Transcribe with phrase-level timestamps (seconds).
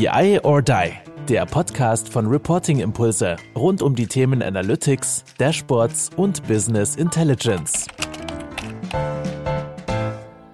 [0.00, 0.92] BI or Die,
[1.28, 7.86] der Podcast von Reporting Impulse rund um die Themen Analytics, Dashboards und Business Intelligence.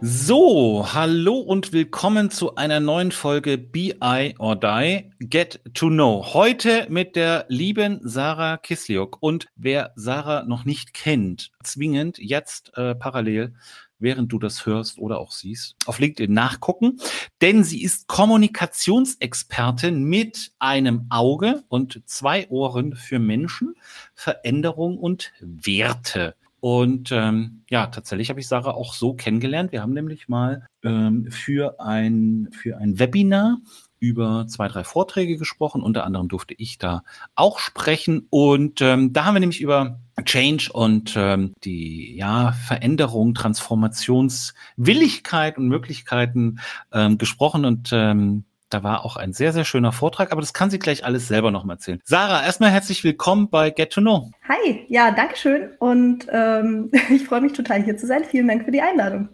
[0.01, 6.25] So, hallo und willkommen zu einer neuen Folge BI or Die Get to Know.
[6.35, 9.19] Heute mit der lieben Sarah Kisliok.
[9.21, 13.55] Und wer Sarah noch nicht kennt, zwingend jetzt äh, parallel
[13.99, 16.99] während du das hörst oder auch siehst, auf LinkedIn nachgucken,
[17.41, 23.75] denn sie ist Kommunikationsexpertin mit einem Auge und zwei Ohren für Menschen,
[24.15, 26.35] Veränderung und Werte.
[26.61, 29.73] Und ähm, ja, tatsächlich habe ich Sarah auch so kennengelernt.
[29.73, 33.59] Wir haben nämlich mal ähm, für, ein, für ein Webinar
[33.99, 35.83] über zwei, drei Vorträge gesprochen.
[35.83, 37.03] Unter anderem durfte ich da
[37.35, 38.29] auch sprechen.
[38.31, 45.67] Und ähm, da haben wir nämlich über Change und ähm, die ja, Veränderung, Transformationswilligkeit und
[45.69, 46.61] Möglichkeiten
[46.93, 47.65] ähm, gesprochen.
[47.65, 51.05] Und ähm, da war auch ein sehr, sehr schöner Vortrag, aber das kann sie gleich
[51.05, 52.01] alles selber noch mal erzählen.
[52.05, 54.31] Sarah, erstmal herzlich willkommen bei Get to Know.
[54.49, 58.25] Hi, ja, danke schön und ähm, ich freue mich total hier zu sein.
[58.25, 59.29] Vielen Dank für die Einladung.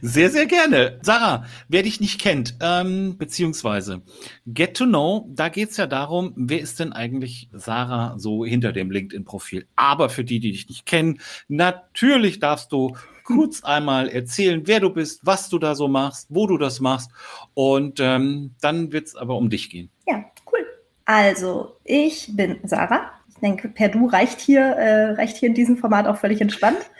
[0.00, 1.00] Sehr, sehr gerne.
[1.02, 4.02] Sarah, wer dich nicht kennt, ähm, beziehungsweise
[4.46, 8.92] Get to Know, da geht's ja darum, wer ist denn eigentlich Sarah so hinter dem
[8.92, 9.66] LinkedIn-Profil?
[9.74, 12.96] Aber für die, die dich nicht kennen, natürlich darfst du
[13.34, 17.10] kurz einmal erzählen, wer du bist, was du da so machst, wo du das machst.
[17.54, 19.90] Und ähm, dann wird es aber um dich gehen.
[20.06, 20.66] Ja, cool.
[21.04, 23.12] Also, ich bin Sarah.
[23.28, 26.78] Ich denke, per Du reicht hier, äh, reicht hier in diesem Format auch völlig entspannt.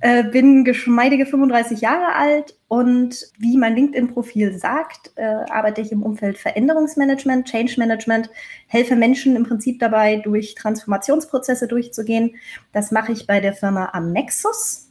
[0.00, 6.02] Äh, bin geschmeidige 35 Jahre alt und wie mein LinkedIn-Profil sagt, äh, arbeite ich im
[6.02, 8.28] Umfeld Veränderungsmanagement, Change Management,
[8.66, 12.36] helfe Menschen im Prinzip dabei, durch Transformationsprozesse durchzugehen.
[12.72, 14.89] Das mache ich bei der Firma Amexus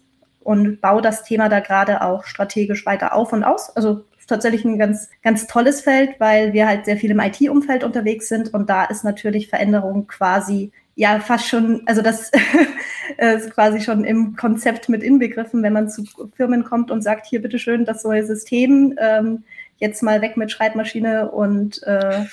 [0.49, 3.69] und baue das Thema da gerade auch strategisch weiter auf und aus.
[3.75, 8.29] Also tatsächlich ein ganz, ganz tolles Feld, weil wir halt sehr viel im IT-Umfeld unterwegs
[8.29, 12.31] sind und da ist natürlich Veränderung quasi ja fast schon, also das
[13.19, 16.05] ist quasi schon im Konzept mit inbegriffen, wenn man zu
[16.35, 19.43] Firmen kommt und sagt, hier bitteschön, das neue System, ähm,
[19.77, 22.25] jetzt mal weg mit Schreibmaschine und äh,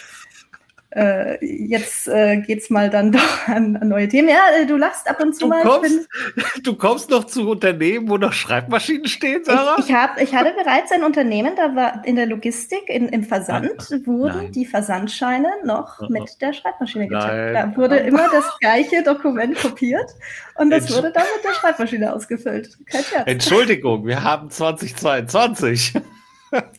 [0.94, 4.28] äh, jetzt äh, geht's mal dann doch an, an neue Themen.
[4.28, 5.62] Ja, äh, du lachst ab und zu du mal.
[5.62, 6.08] Kommst,
[6.62, 9.76] du kommst noch zu Unternehmen, wo noch Schreibmaschinen stehen, Sarah?
[9.78, 13.24] Ich, ich, hab, ich hatte bereits ein Unternehmen, da war in der Logistik, in, im
[13.24, 14.52] Versand, ah, wurden nein.
[14.52, 17.54] die Versandscheine noch mit der Schreibmaschine gecheckt.
[17.54, 20.14] Da wurde immer das gleiche Dokument kopiert
[20.54, 22.78] und das wurde dann mit der Schreibmaschine ausgefüllt.
[22.86, 23.26] Kein Scherz.
[23.26, 25.94] Entschuldigung, wir haben 2022.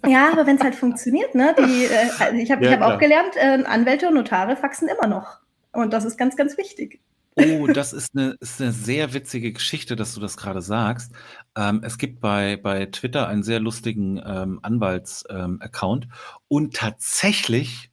[0.06, 1.56] Ja, aber wenn es halt funktioniert, ne?
[1.58, 5.08] Die, äh, also ich habe ja, hab auch gelernt, äh, Anwälte und Notare faxen immer
[5.08, 5.40] noch.
[5.74, 7.02] Und das ist ganz, ganz wichtig.
[7.40, 11.12] Oh, das ist eine, ist eine sehr witzige Geschichte, dass du das gerade sagst.
[11.56, 16.12] Ähm, es gibt bei, bei Twitter einen sehr lustigen ähm, Anwalts-Account ähm,
[16.48, 17.92] und tatsächlich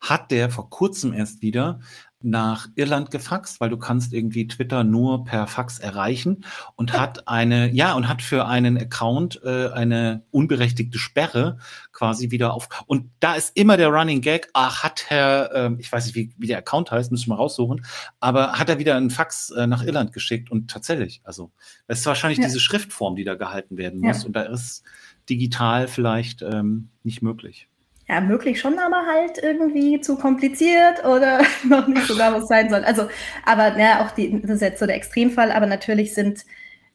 [0.00, 1.80] hat der vor kurzem erst wieder
[2.22, 6.44] nach Irland gefaxt, weil du kannst irgendwie Twitter nur per Fax erreichen
[6.76, 11.58] und hat eine, ja, und hat für einen Account äh, eine unberechtigte Sperre
[11.92, 12.68] quasi wieder auf.
[12.86, 16.34] Und da ist immer der Running Gag, ach, hat Herr, äh, ich weiß nicht, wie,
[16.36, 17.86] wie der Account heißt, müssen wir mal raussuchen,
[18.20, 21.50] aber hat er wieder einen Fax äh, nach Irland geschickt und tatsächlich, also
[21.86, 22.46] das ist wahrscheinlich ja.
[22.46, 24.26] diese Schriftform, die da gehalten werden muss ja.
[24.26, 24.82] und da ist
[25.28, 27.69] digital vielleicht ähm, nicht möglich
[28.10, 32.48] ja, möglich schon, aber halt irgendwie zu kompliziert oder noch nicht so da, wo es
[32.48, 32.82] sein soll.
[32.82, 33.08] Also,
[33.46, 36.44] aber ja, auch die, das ist jetzt so der Extremfall, aber natürlich sind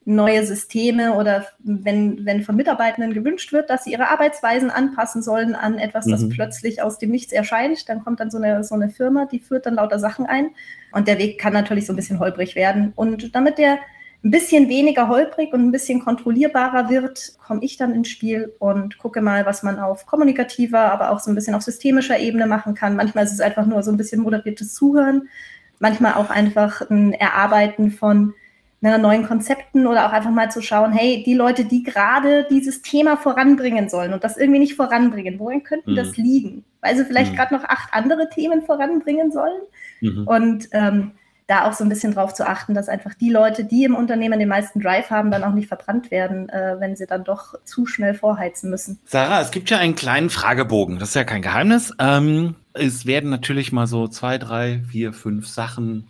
[0.04, 5.56] neue Systeme oder wenn, wenn von Mitarbeitenden gewünscht wird, dass sie ihre Arbeitsweisen anpassen sollen
[5.56, 6.30] an etwas, das mhm.
[6.30, 9.66] plötzlich aus dem Nichts erscheint, dann kommt dann so eine, so eine Firma, die führt
[9.66, 10.52] dann lauter Sachen ein
[10.92, 12.92] und der Weg kann natürlich so ein bisschen holprig werden.
[12.96, 13.80] Und damit der
[14.26, 18.98] ein bisschen weniger holprig und ein bisschen kontrollierbarer wird, komme ich dann ins Spiel und
[18.98, 22.74] gucke mal, was man auf kommunikativer, aber auch so ein bisschen auf systemischer Ebene machen
[22.74, 22.96] kann.
[22.96, 25.30] Manchmal ist es einfach nur so ein bisschen moderiertes Zuhören,
[25.78, 28.34] manchmal auch einfach ein Erarbeiten von
[28.82, 33.18] neuen Konzepten oder auch einfach mal zu schauen, hey, die Leute, die gerade dieses Thema
[33.18, 35.96] voranbringen sollen und das irgendwie nicht voranbringen, worin könnten mhm.
[35.96, 36.64] das liegen?
[36.82, 37.38] Weil sie vielleicht mhm.
[37.38, 39.62] gerade noch acht andere Themen voranbringen sollen.
[40.02, 40.28] Mhm.
[40.28, 41.12] Und ähm,
[41.48, 44.40] da auch so ein bisschen drauf zu achten, dass einfach die Leute, die im Unternehmen
[44.40, 47.86] den meisten Drive haben, dann auch nicht verbrannt werden, äh, wenn sie dann doch zu
[47.86, 49.00] schnell vorheizen müssen.
[49.06, 51.94] Sarah, es gibt ja einen kleinen Fragebogen, das ist ja kein Geheimnis.
[52.00, 56.08] Ähm, es werden natürlich mal so zwei, drei, vier, fünf Sachen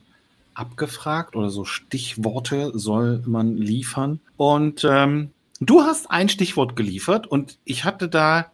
[0.54, 4.22] abgefragt oder so Stichworte soll man liefern.
[4.38, 8.52] Und ähm, du hast ein Stichwort geliefert und ich hatte da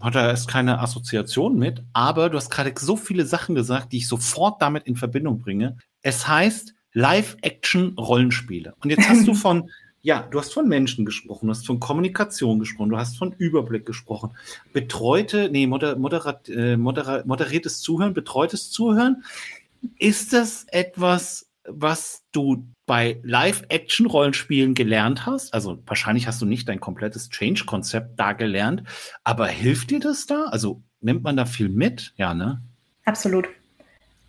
[0.00, 3.98] hat er erst keine Assoziation mit, aber du hast gerade so viele Sachen gesagt, die
[3.98, 5.76] ich sofort damit in Verbindung bringe.
[6.02, 8.74] Es heißt Live-Action-Rollenspiele.
[8.82, 12.58] Und jetzt hast du von, ja, du hast von Menschen gesprochen, du hast von Kommunikation
[12.58, 14.30] gesprochen, du hast von Überblick gesprochen.
[14.72, 19.22] Betreute, nee, moder, moderat, äh, modera, moderiertes Zuhören, betreutes Zuhören.
[19.98, 25.52] Ist das etwas, was du bei Live-Action-Rollenspielen gelernt hast?
[25.52, 28.82] Also wahrscheinlich hast du nicht dein komplettes Change-Konzept da gelernt,
[29.24, 30.46] aber hilft dir das da?
[30.46, 32.14] Also nimmt man da viel mit?
[32.16, 32.62] Ja, ne?
[33.04, 33.48] Absolut.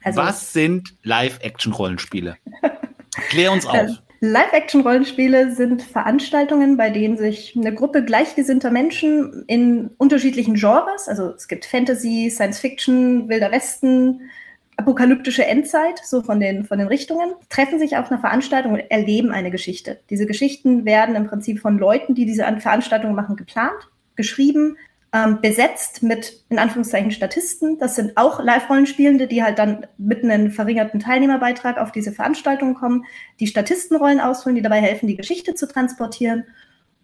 [0.04, 2.38] Also, was sind Live-Action-Rollenspiele?
[3.30, 4.02] Klär uns auf.
[4.22, 11.48] Live-Action-Rollenspiele sind Veranstaltungen, bei denen sich eine Gruppe gleichgesinnter Menschen in unterschiedlichen Genres, also es
[11.48, 14.30] gibt Fantasy, Science Fiction, Wilder Westen,
[14.76, 19.32] apokalyptische Endzeit, so von den, von den Richtungen, treffen sich auf einer Veranstaltung und erleben
[19.32, 20.00] eine Geschichte.
[20.10, 24.78] Diese Geschichten werden im Prinzip von Leuten, die diese Veranstaltungen machen, geplant, geschrieben,
[25.12, 27.80] ähm, besetzt mit, in Anführungszeichen, Statisten.
[27.80, 33.06] Das sind auch Live-Rollenspielende, die halt dann mit einem verringerten Teilnehmerbeitrag auf diese Veranstaltung kommen,
[33.40, 36.46] die Statistenrollen ausfüllen, die dabei helfen, die Geschichte zu transportieren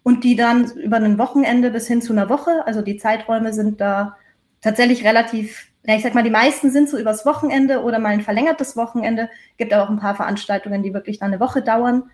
[0.04, 3.80] und die dann über ein Wochenende bis hin zu einer Woche, also die Zeiträume sind
[3.80, 4.16] da
[4.60, 8.20] tatsächlich relativ, ja, ich sag mal, die meisten sind so übers Wochenende oder mal ein
[8.20, 12.04] verlängertes Wochenende, gibt aber auch ein paar Veranstaltungen, die wirklich dann eine Woche dauern.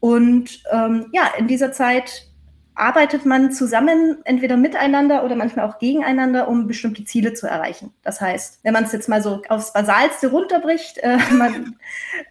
[0.00, 2.29] Und ähm, ja, in dieser Zeit
[2.80, 7.92] arbeitet man zusammen, entweder miteinander oder manchmal auch gegeneinander, um bestimmte Ziele zu erreichen.
[8.02, 11.76] Das heißt, wenn man es jetzt mal so aufs Basalste runterbricht, äh, man,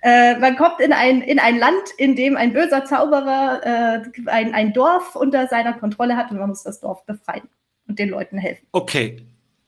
[0.02, 4.54] äh, man kommt in ein, in ein Land, in dem ein böser Zauberer äh, ein,
[4.54, 7.48] ein Dorf unter seiner Kontrolle hat und man muss das Dorf befreien
[7.88, 8.66] und den Leuten helfen.
[8.72, 9.24] Okay.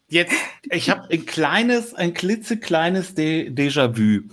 [0.08, 0.36] Jetzt,
[0.70, 4.24] ich habe ein kleines, ein klitzekleines Déjà-vu.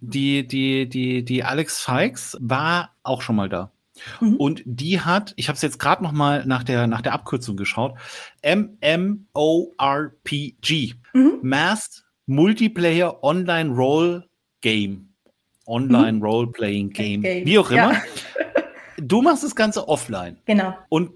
[0.00, 3.70] Die, die, die, die Alex Fikes war auch schon mal da.
[4.20, 4.36] Mhm.
[4.36, 7.56] Und die hat, ich habe es jetzt gerade noch mal nach der, nach der Abkürzung
[7.56, 7.94] geschaut,
[8.44, 9.24] MMORPG,
[11.12, 11.38] mhm.
[11.42, 14.28] Masked Multiplayer Online Role
[14.60, 15.08] Game.
[15.66, 16.22] Online mhm.
[16.22, 17.22] Role Playing Game.
[17.22, 17.46] Game.
[17.46, 17.92] Wie auch immer.
[17.92, 18.02] Ja.
[19.00, 20.38] Du machst das Ganze offline.
[20.44, 20.74] Genau.
[20.88, 21.12] Und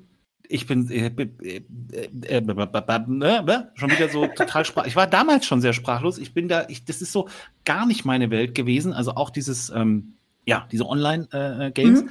[0.49, 1.63] ich bin äh, äh,
[1.93, 4.91] äh, äh, schon wieder so total sprachlos.
[4.91, 6.19] Ich war damals schon sehr sprachlos.
[6.19, 7.29] Ich bin da, ich, das ist so
[7.65, 8.93] gar nicht meine Welt gewesen.
[8.93, 10.15] Also auch dieses, ähm,
[10.45, 12.05] ja, diese Online-Games.
[12.05, 12.11] Mhm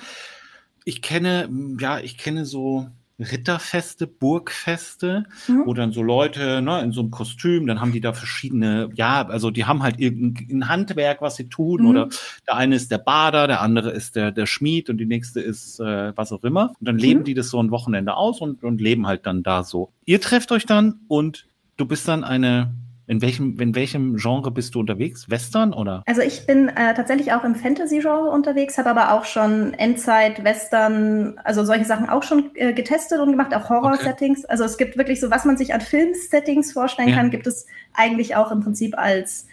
[0.86, 1.50] ich kenne,
[1.80, 2.88] ja, ich kenne so
[3.22, 5.64] Ritterfeste, Burgfeste, mhm.
[5.66, 9.28] wo dann so Leute ne, in so einem Kostüm, dann haben die da verschiedene, ja,
[9.28, 11.88] also die haben halt irgendein Handwerk, was sie tun, mhm.
[11.88, 12.10] oder
[12.48, 15.80] der eine ist der Bader, der andere ist der, der Schmied und die nächste ist
[15.80, 16.74] äh, was auch immer.
[16.80, 17.26] Und dann leben mhm.
[17.26, 19.92] die das so ein Wochenende aus und, und leben halt dann da so.
[20.06, 21.46] Ihr trefft euch dann und
[21.78, 22.74] du bist dann eine
[23.12, 25.30] in welchem, in welchem Genre bist du unterwegs?
[25.30, 26.02] Western oder?
[26.06, 31.38] Also ich bin äh, tatsächlich auch im Fantasy-Genre unterwegs, habe aber auch schon Endzeit, Western,
[31.44, 34.46] also solche Sachen auch schon äh, getestet und gemacht, auch Horror-Settings.
[34.46, 34.48] Okay.
[34.50, 37.18] Also es gibt wirklich so, was man sich an Film-Settings vorstellen ja.
[37.18, 39.46] kann, gibt es eigentlich auch im Prinzip als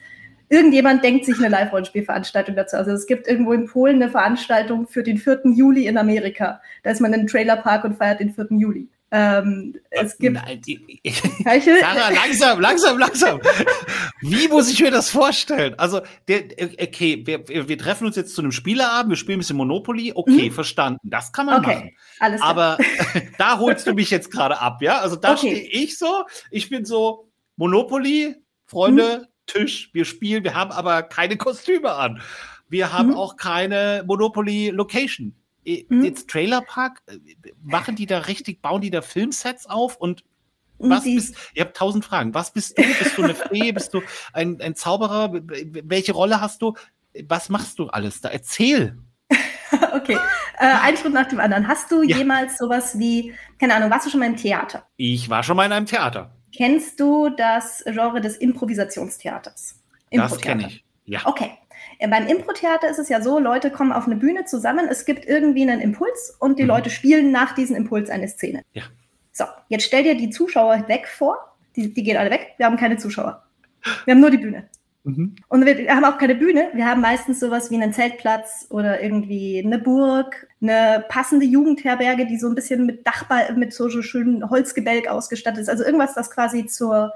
[0.48, 2.76] irgendjemand denkt sich eine Live-Rollenspielveranstaltung dazu.
[2.76, 5.40] Also es gibt irgendwo in Polen eine Veranstaltung für den 4.
[5.46, 6.60] Juli in Amerika.
[6.84, 8.46] Da ist man in einem Trailerpark und feiert den 4.
[8.50, 8.88] Juli.
[9.10, 10.34] Ähm, es gibt.
[10.34, 11.00] Nein, die,
[11.44, 13.40] Sarah, langsam, langsam, langsam.
[14.20, 15.74] Wie muss ich mir das vorstellen?
[15.78, 16.44] Also, der,
[16.80, 20.12] okay, wir, wir treffen uns jetzt zu einem Spieleabend, wir spielen ein bisschen Monopoly.
[20.14, 20.52] Okay, mhm.
[20.52, 21.08] verstanden.
[21.10, 21.90] Das kann man okay, machen.
[22.20, 22.76] Alles Aber
[23.38, 24.98] da holst du mich jetzt gerade ab, ja?
[24.98, 25.56] Also, da okay.
[25.56, 26.24] stehe ich so.
[26.50, 29.26] Ich bin so Monopoly, Freunde, mhm.
[29.46, 32.20] Tisch, wir spielen, wir haben aber keine Kostüme an.
[32.68, 33.16] Wir haben mhm.
[33.16, 35.34] auch keine Monopoly Location.
[35.88, 36.04] Mhm.
[36.04, 37.18] Jetzt Trailerpark, äh,
[37.62, 40.24] machen die da richtig, bauen die da Filmsets auf und
[40.78, 42.34] was die, bist, ihr habt tausend Fragen.
[42.34, 42.82] Was bist du?
[42.82, 43.72] Bist du eine Fee?
[43.72, 45.30] bist du ein, ein Zauberer?
[45.32, 46.74] Welche Rolle hast du?
[47.26, 48.28] Was machst du alles da?
[48.28, 48.96] Erzähl.
[49.92, 50.18] okay,
[50.58, 51.66] äh, ein Schritt nach dem anderen.
[51.66, 52.16] Hast du ja.
[52.16, 54.86] jemals sowas wie, keine Ahnung, warst du schon mal im Theater?
[54.96, 56.30] Ich war schon mal in einem Theater.
[56.56, 59.82] Kennst du das Genre des Improvisationstheaters?
[60.10, 60.84] Das kenne ich.
[61.04, 61.20] Ja.
[61.24, 61.58] Okay.
[61.98, 65.26] Äh, beim Impro-Theater ist es ja so, Leute kommen auf eine Bühne zusammen, es gibt
[65.26, 66.68] irgendwie einen Impuls und die mhm.
[66.68, 68.62] Leute spielen nach diesem Impuls eine Szene.
[68.72, 68.84] Ja.
[69.32, 71.36] So, jetzt stell dir die Zuschauer weg vor.
[71.76, 72.54] Die, die gehen alle weg.
[72.56, 73.44] Wir haben keine Zuschauer.
[74.04, 74.68] Wir haben nur die Bühne.
[75.04, 75.36] Mhm.
[75.48, 76.70] Und wir haben auch keine Bühne.
[76.74, 82.36] Wir haben meistens sowas wie einen Zeltplatz oder irgendwie eine Burg, eine passende Jugendherberge, die
[82.36, 85.68] so ein bisschen mit Dachball, mit so schönen Holzgebälk ausgestattet ist.
[85.68, 87.12] Also irgendwas, das quasi zur,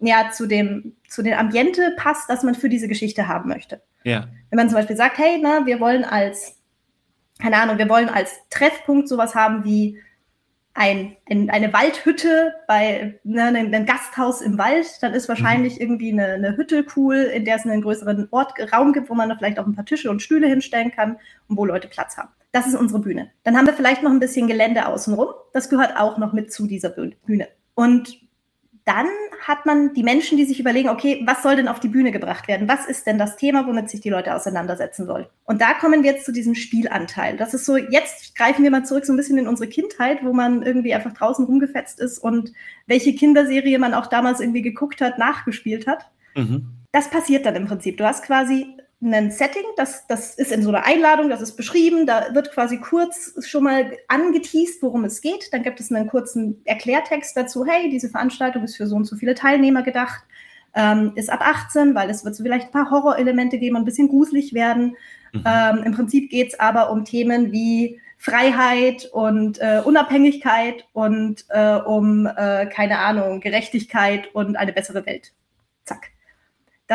[0.00, 3.80] ja, zu dem, zu dem Ambiente passt, das man für diese Geschichte haben möchte.
[4.04, 4.28] Ja.
[4.50, 6.56] Wenn man zum Beispiel sagt, hey, na, wir wollen als,
[7.40, 9.98] keine Ahnung, wir wollen als Treffpunkt sowas haben wie
[10.74, 15.80] ein, ein, eine Waldhütte bei ne, einem, Gasthaus im Wald, dann ist wahrscheinlich mhm.
[15.80, 19.28] irgendwie eine, eine, Hütte cool, in der es einen größeren Ort, Raum gibt, wo man
[19.28, 21.16] da vielleicht auch ein paar Tische und Stühle hinstellen kann
[21.48, 22.30] und wo Leute Platz haben.
[22.50, 23.30] Das ist unsere Bühne.
[23.44, 25.28] Dann haben wir vielleicht noch ein bisschen Gelände außenrum.
[25.52, 27.48] Das gehört auch noch mit zu dieser Bühne.
[27.74, 28.23] Und
[28.84, 29.06] dann
[29.40, 32.48] hat man die Menschen, die sich überlegen, okay, was soll denn auf die Bühne gebracht
[32.48, 32.68] werden?
[32.68, 35.26] Was ist denn das Thema, womit sich die Leute auseinandersetzen sollen?
[35.44, 37.38] Und da kommen wir jetzt zu diesem Spielanteil.
[37.38, 40.34] Das ist so, jetzt greifen wir mal zurück so ein bisschen in unsere Kindheit, wo
[40.34, 42.52] man irgendwie einfach draußen rumgefetzt ist und
[42.86, 46.10] welche Kinderserie man auch damals irgendwie geguckt hat, nachgespielt hat.
[46.34, 46.66] Mhm.
[46.92, 47.96] Das passiert dann im Prinzip.
[47.96, 48.66] Du hast quasi
[49.02, 52.78] ein Setting, das, das ist in so einer Einladung, das ist beschrieben, da wird quasi
[52.78, 55.52] kurz schon mal angeteased, worum es geht.
[55.52, 59.16] Dann gibt es einen kurzen Erklärtext dazu, hey, diese Veranstaltung ist für so und so
[59.16, 60.22] viele Teilnehmer gedacht,
[60.74, 63.86] ähm, ist ab 18, weil es wird so vielleicht ein paar Horrorelemente geben und ein
[63.86, 64.96] bisschen gruselig werden.
[65.32, 65.44] Mhm.
[65.46, 71.74] Ähm, Im Prinzip geht es aber um Themen wie Freiheit und äh, Unabhängigkeit und äh,
[71.74, 75.33] um, äh, keine Ahnung, Gerechtigkeit und eine bessere Welt.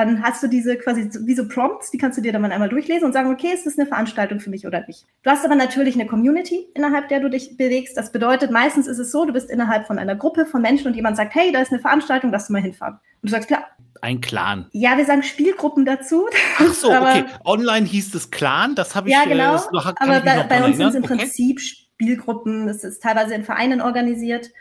[0.06, 3.06] Dann hast du diese quasi wie so Prompts, die kannst du dir dann einmal durchlesen
[3.06, 5.06] und sagen, okay, ist das eine Veranstaltung für mich oder nicht.
[5.24, 7.98] Du hast aber natürlich eine Community, innerhalb der du dich bewegst.
[7.98, 10.96] Das bedeutet, meistens ist es so, du bist innerhalb von einer Gruppe von Menschen und
[10.96, 12.96] jemand sagt, hey, da ist eine Veranstaltung, lass du mal hinfahren.
[13.22, 13.66] Und du sagst, klar.
[14.02, 14.68] Ein Clan.
[14.72, 16.26] Ja, wir sagen Spielgruppen dazu.
[16.58, 17.26] Ach so, okay.
[17.44, 19.56] Online hieß es Clan, das habe ich Ja, genau.
[19.56, 21.18] Äh, noch, aber bei, bei uns sind es im okay.
[21.18, 22.70] Prinzip Spielgruppen.
[22.70, 24.52] Es ist teilweise in Vereinen organisiert.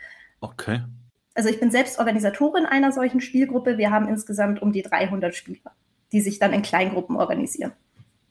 [0.41, 0.81] Okay
[1.39, 3.77] also ich bin selbst Organisatorin einer solchen Spielgruppe.
[3.77, 5.71] Wir haben insgesamt um die 300 Spieler,
[6.11, 7.71] die sich dann in Kleingruppen organisieren.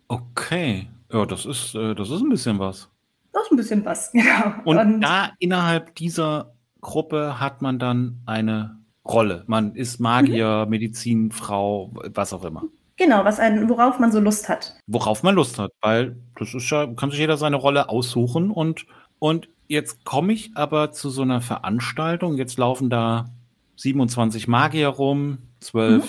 [0.09, 2.91] Okay, ja, das ist, äh, das ist ein bisschen was.
[3.33, 4.53] Das ist ein bisschen was, genau.
[4.67, 9.43] Und, Und da innerhalb dieser Gruppe hat man dann eine Rolle.
[9.47, 10.71] Man ist Magier, mhm.
[10.71, 12.65] Medizinfrau, was auch immer.
[12.99, 14.75] Genau, was ein, worauf man so Lust hat.
[14.87, 18.85] Worauf man Lust hat, weil das ist ja, kann sich jeder seine Rolle aussuchen und,
[19.19, 22.37] und Jetzt komme ich aber zu so einer Veranstaltung.
[22.37, 23.27] Jetzt laufen da
[23.77, 26.09] 27 Magier rum, 12 mhm.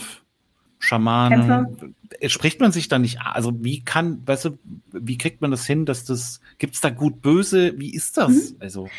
[0.80, 1.68] Schamanen.
[1.78, 2.30] Kämpfer.
[2.30, 4.60] Spricht man sich da nicht, also wie kann, weißt du,
[4.92, 8.52] wie kriegt man das hin, dass das, gibt es da gut böse, wie ist das?
[8.52, 8.58] Mhm.
[8.60, 8.90] Also.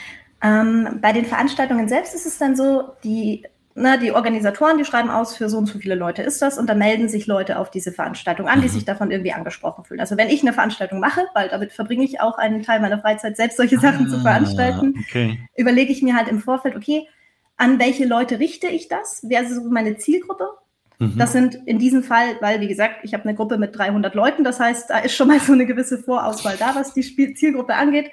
[0.43, 3.45] Ähm, bei den Veranstaltungen selbst ist es dann so, die
[3.81, 6.69] ne, die Organisatoren, die schreiben aus, für so und so viele Leute ist das und
[6.69, 8.73] dann melden sich Leute auf diese Veranstaltung an, die mhm.
[8.73, 10.01] sich davon irgendwie angesprochen fühlen.
[10.01, 13.37] Also wenn ich eine Veranstaltung mache, weil damit verbringe ich auch einen Teil meiner Freizeit,
[13.37, 15.41] selbst solche Sachen ah, zu veranstalten, okay.
[15.57, 17.09] überlege ich mir halt im Vorfeld, okay,
[17.57, 19.25] an welche Leute richte ich das?
[19.27, 20.49] Wer ist so meine Zielgruppe?
[20.99, 21.19] Mhm.
[21.19, 24.45] Das sind in diesem Fall, weil, wie gesagt, ich habe eine Gruppe mit 300 Leuten,
[24.45, 27.75] das heißt, da ist schon mal so eine gewisse Vorauswahl da, was die Spiel Zielgruppe
[27.75, 28.11] angeht.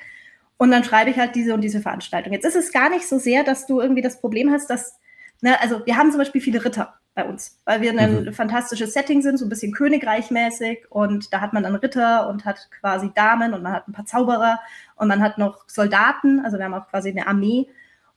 [0.57, 2.33] Und dann schreibe ich halt diese und diese Veranstaltung.
[2.33, 4.99] Jetzt ist es gar nicht so sehr, dass du irgendwie das Problem hast, dass
[5.41, 8.33] Ne, also wir haben zum Beispiel viele Ritter bei uns, weil wir ein mhm.
[8.33, 12.69] fantastisches Setting sind, so ein bisschen königreichmäßig und da hat man dann Ritter und hat
[12.79, 14.59] quasi Damen und man hat ein paar Zauberer
[14.95, 17.67] und man hat noch Soldaten, also wir haben auch quasi eine Armee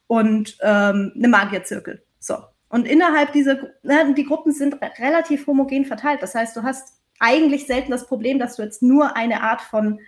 [0.06, 2.02] und ähm, eine Magierzirkel.
[2.18, 2.36] So.
[2.68, 6.22] Und innerhalb dieser, ne, die Gruppen sind relativ homogen verteilt.
[6.22, 10.00] Das heißt, du hast eigentlich selten das Problem, dass du jetzt nur eine Art von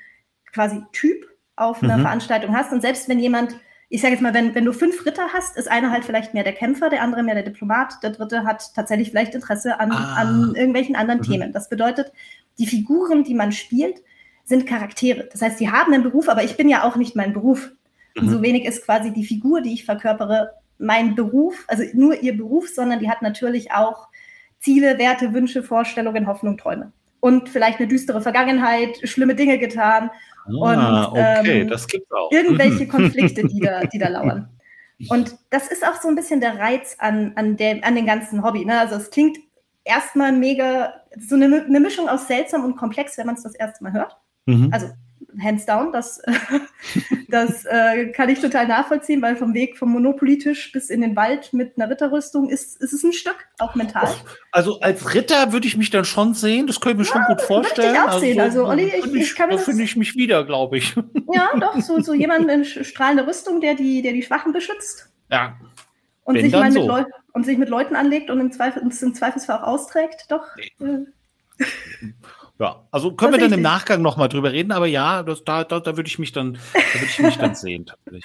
[0.52, 1.26] quasi Typ
[1.56, 2.02] auf einer mhm.
[2.02, 2.72] Veranstaltung hast.
[2.72, 3.56] Und selbst wenn jemand
[3.92, 6.44] ich sage jetzt mal, wenn, wenn du fünf Ritter hast, ist einer halt vielleicht mehr
[6.44, 10.14] der Kämpfer, der andere mehr der Diplomat, der dritte hat tatsächlich vielleicht Interesse an, ah.
[10.14, 11.24] an irgendwelchen anderen mhm.
[11.24, 11.52] Themen.
[11.52, 12.10] Das bedeutet,
[12.58, 13.96] die Figuren, die man spielt,
[14.44, 15.28] sind Charaktere.
[15.30, 17.70] Das heißt, sie haben einen Beruf, aber ich bin ja auch nicht mein Beruf.
[18.16, 18.30] Mhm.
[18.30, 22.70] So wenig ist quasi die Figur, die ich verkörpere, mein Beruf, also nur ihr Beruf,
[22.70, 24.08] sondern die hat natürlich auch
[24.58, 26.92] Ziele, Werte, Wünsche, Vorstellungen, Hoffnung, Träume.
[27.20, 30.10] Und vielleicht eine düstere Vergangenheit, schlimme Dinge getan
[30.46, 32.30] Ah, und okay, ähm, das gibt's auch.
[32.32, 34.48] irgendwelche Konflikte, die da, die da lauern.
[35.08, 38.44] Und das ist auch so ein bisschen der Reiz an, an, der, an den ganzen
[38.44, 38.64] Hobby.
[38.64, 38.78] Ne?
[38.78, 39.38] Also es klingt
[39.84, 43.82] erstmal mega, so eine, eine Mischung aus seltsam und komplex, wenn man es das erste
[43.82, 44.16] Mal hört.
[44.46, 44.68] Mhm.
[44.72, 44.88] Also
[45.40, 46.20] hands down, das,
[47.28, 51.52] das äh, kann ich total nachvollziehen, weil vom Weg vom Monopoly-Tisch bis in den Wald
[51.52, 54.08] mit einer Ritterrüstung ist, ist es ein Stück, auch mental.
[54.50, 57.36] Also als Ritter würde ich mich dann schon sehen, das könnte ich mir ja, schon
[57.36, 57.94] gut vorstellen.
[57.94, 58.40] Ich auch sehen.
[58.40, 60.94] Also, Olli, ich, ich, kann mir Da finde ich mich wieder, glaube ich.
[61.32, 65.10] Ja, doch, so, so jemand in strahlender Rüstung, der die, der die Schwachen beschützt.
[65.30, 65.56] Ja.
[66.24, 67.04] Und sich, mal mit so.
[67.32, 70.44] und sich mit Leuten anlegt und im, Zweifel, im Zweifelsfall auch austrägt, doch.
[70.78, 70.86] Nee.
[70.86, 71.06] Äh.
[72.58, 75.80] Ja, also können wir dann im Nachgang nochmal drüber reden, aber ja, das, da, da,
[75.80, 78.24] da würde ich mich dann, da würde ich mich dann sehen, tatsächlich.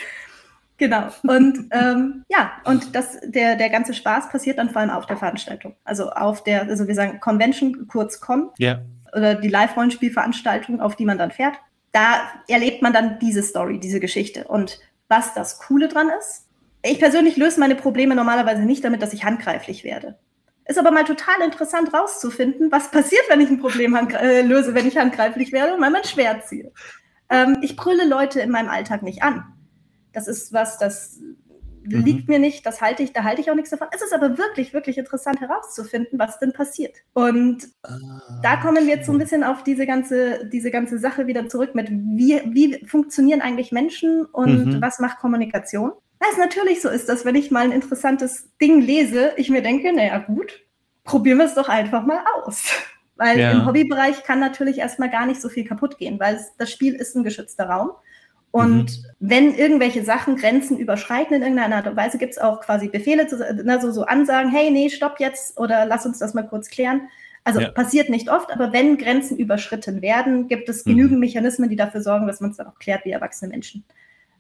[0.78, 1.08] Genau.
[1.24, 5.18] Und ähm, ja, und das, der, der ganze Spaß passiert dann vor allem auf der
[5.18, 5.76] Veranstaltung.
[5.84, 8.52] Also auf der, also wir sagen Convention, kurz Con.
[8.60, 8.82] Ja.
[9.16, 11.56] Oder die Live-Rollenspielveranstaltung, auf die man dann fährt.
[11.94, 14.44] Da erlebt man dann diese Story, diese Geschichte.
[14.48, 16.48] Und was das Coole dran ist,
[16.84, 20.20] ich persönlich löse meine Probleme normalerweise nicht damit, dass ich handgreiflich werde.
[20.68, 24.88] Ist aber mal total interessant rauszufinden, was passiert, wenn ich ein Problem äh, löse, wenn
[24.88, 26.72] ich handgreiflich werde und mal mein Schwert ziehe.
[27.30, 29.46] Ähm, ich brülle Leute in meinem Alltag nicht an.
[30.12, 31.20] Das ist was, das
[31.88, 32.04] mhm.
[32.04, 33.88] liegt mir nicht, das halte ich, da halte ich auch nichts davon.
[33.94, 36.96] Es ist aber wirklich, wirklich interessant herauszufinden, was denn passiert.
[37.14, 37.98] Und ah,
[38.44, 41.76] da kommen wir jetzt so ein bisschen auf diese ganze, diese ganze Sache wieder zurück
[41.76, 44.82] mit, wie, wie funktionieren eigentlich Menschen und mhm.
[44.82, 45.92] was macht Kommunikation?
[46.20, 49.62] Weil es natürlich so ist, dass wenn ich mal ein interessantes Ding lese, ich mir
[49.62, 50.62] denke, naja gut,
[51.04, 52.64] probieren wir es doch einfach mal aus.
[53.20, 53.52] Weil ja.
[53.52, 56.94] im Hobbybereich kann natürlich erstmal gar nicht so viel kaputt gehen, weil es, das Spiel
[56.94, 57.90] ist ein geschützter Raum.
[58.52, 59.06] Und mhm.
[59.20, 63.26] wenn irgendwelche Sachen Grenzen überschreiten in irgendeiner Art und Weise, gibt es auch quasi Befehle,
[63.26, 66.70] zu, na, so, so Ansagen, hey, nee, stopp jetzt oder lass uns das mal kurz
[66.70, 67.10] klären.
[67.44, 67.72] Also ja.
[67.72, 70.92] passiert nicht oft, aber wenn Grenzen überschritten werden, gibt es mhm.
[70.92, 73.84] genügend Mechanismen, die dafür sorgen, dass man es dann auch klärt wie erwachsene Menschen.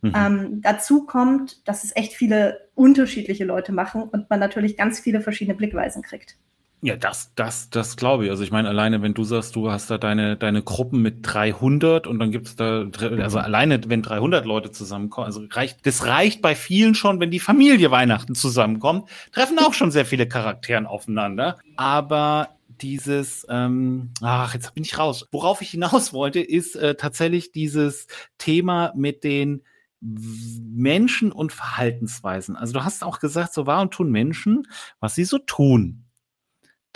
[0.01, 0.13] Mhm.
[0.15, 5.21] Ähm, dazu kommt, dass es echt viele unterschiedliche Leute machen und man natürlich ganz viele
[5.21, 6.37] verschiedene Blickweisen kriegt.
[6.81, 8.29] Ja, das, das, das glaube ich.
[8.29, 12.05] Also ich meine, alleine wenn du sagst, du hast da deine, deine Gruppen mit 300
[12.05, 12.85] und dann gibt es da,
[13.19, 17.39] also alleine wenn 300 Leute zusammenkommen, also reicht, das reicht bei vielen schon, wenn die
[17.39, 21.57] Familie Weihnachten zusammenkommt, treffen auch schon sehr viele Charakteren aufeinander.
[21.77, 22.49] Aber
[22.79, 25.27] dieses, ähm, ach, jetzt bin ich raus.
[25.31, 28.05] Worauf ich hinaus wollte, ist äh, tatsächlich dieses
[28.37, 29.63] Thema mit den
[30.01, 32.55] Menschen und Verhaltensweisen.
[32.55, 34.67] Also du hast auch gesagt, so warum tun Menschen,
[34.99, 36.07] was sie so tun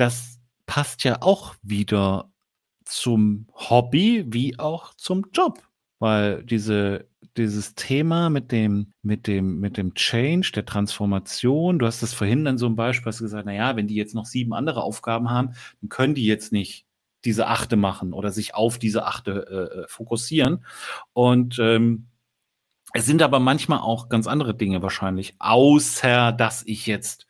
[0.02, 2.32] das passt ja auch wieder
[2.86, 5.62] zum Hobby wie auch zum Job,
[6.00, 12.02] weil diese dieses Thema mit dem mit dem mit dem Change, der Transformation, du hast
[12.02, 14.54] das vorhin dann so ein Beispiel hast gesagt, na ja, wenn die jetzt noch sieben
[14.54, 16.86] andere Aufgaben haben, dann können die jetzt nicht
[17.24, 20.66] diese Achte machen oder sich auf diese Achte äh, äh fokussieren
[21.14, 22.08] und ähm,
[22.94, 27.28] es sind aber manchmal auch ganz andere Dinge wahrscheinlich, außer dass ich jetzt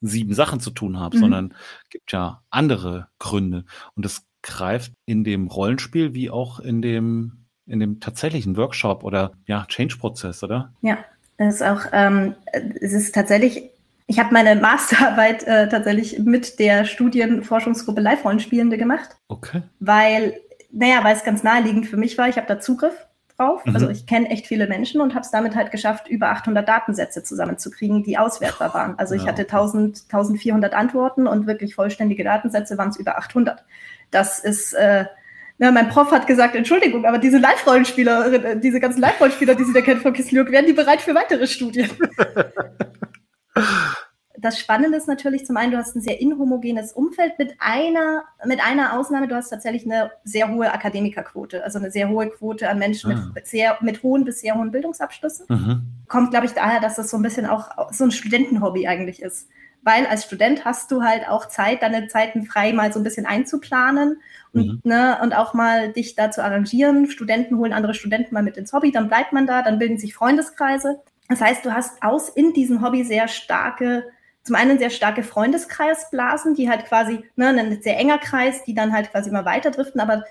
[0.00, 1.20] sieben Sachen zu tun habe, mhm.
[1.20, 1.54] sondern
[1.90, 3.64] gibt ja andere Gründe.
[3.94, 9.32] Und das greift in dem Rollenspiel wie auch in dem, in dem tatsächlichen Workshop oder
[9.46, 10.72] ja, Change-Prozess, oder?
[10.80, 10.98] Ja,
[11.36, 12.34] das ist auch, ähm,
[12.80, 13.70] es ist tatsächlich,
[14.06, 19.10] ich habe meine Masterarbeit äh, tatsächlich mit der Studienforschungsgruppe Live-Rollenspielende gemacht.
[19.28, 19.62] Okay.
[19.78, 20.40] Weil,
[20.72, 22.94] naja, weil es ganz naheliegend für mich war, ich habe da Zugriff
[23.40, 23.62] drauf.
[23.66, 23.76] Also mhm.
[23.80, 27.22] Also ich kenne echt viele Menschen und habe es damit halt geschafft, über 800 Datensätze
[27.22, 28.98] zusammenzukriegen, die auswertbar waren.
[28.98, 33.64] Also ich hatte 1000, 1400 Antworten und wirklich vollständige Datensätze waren es über 800.
[34.10, 35.06] Das ist, äh,
[35.58, 39.72] ja, mein Prof hat gesagt, Entschuldigung, aber diese Live-Rollenspieler, äh, diese ganzen Live-Rollenspieler, die Sie
[39.72, 41.90] da kennen von Kisliuk, werden die bereit für weitere Studien?
[44.40, 48.60] das Spannende ist natürlich zum einen, du hast ein sehr inhomogenes Umfeld mit einer, mit
[48.64, 52.78] einer Ausnahme, du hast tatsächlich eine sehr hohe Akademikerquote, also eine sehr hohe Quote an
[52.78, 53.32] Menschen ah.
[53.34, 55.46] mit, sehr, mit hohen bis sehr hohen Bildungsabschlüssen.
[55.48, 55.82] Mhm.
[56.08, 59.48] Kommt, glaube ich, daher, dass das so ein bisschen auch so ein Studentenhobby eigentlich ist.
[59.82, 63.24] Weil als Student hast du halt auch Zeit, deine Zeiten frei mal so ein bisschen
[63.24, 64.20] einzuplanen
[64.52, 64.80] und, mhm.
[64.84, 67.10] ne, und auch mal dich da zu arrangieren.
[67.10, 70.14] Studenten holen andere Studenten mal mit ins Hobby, dann bleibt man da, dann bilden sich
[70.14, 71.00] Freundeskreise.
[71.28, 74.04] Das heißt, du hast aus in diesem Hobby sehr starke
[74.42, 78.92] zum einen sehr starke Freundeskreisblasen, die halt quasi, ne, ein sehr enger Kreis, die dann
[78.92, 80.24] halt quasi immer weiter driften, aber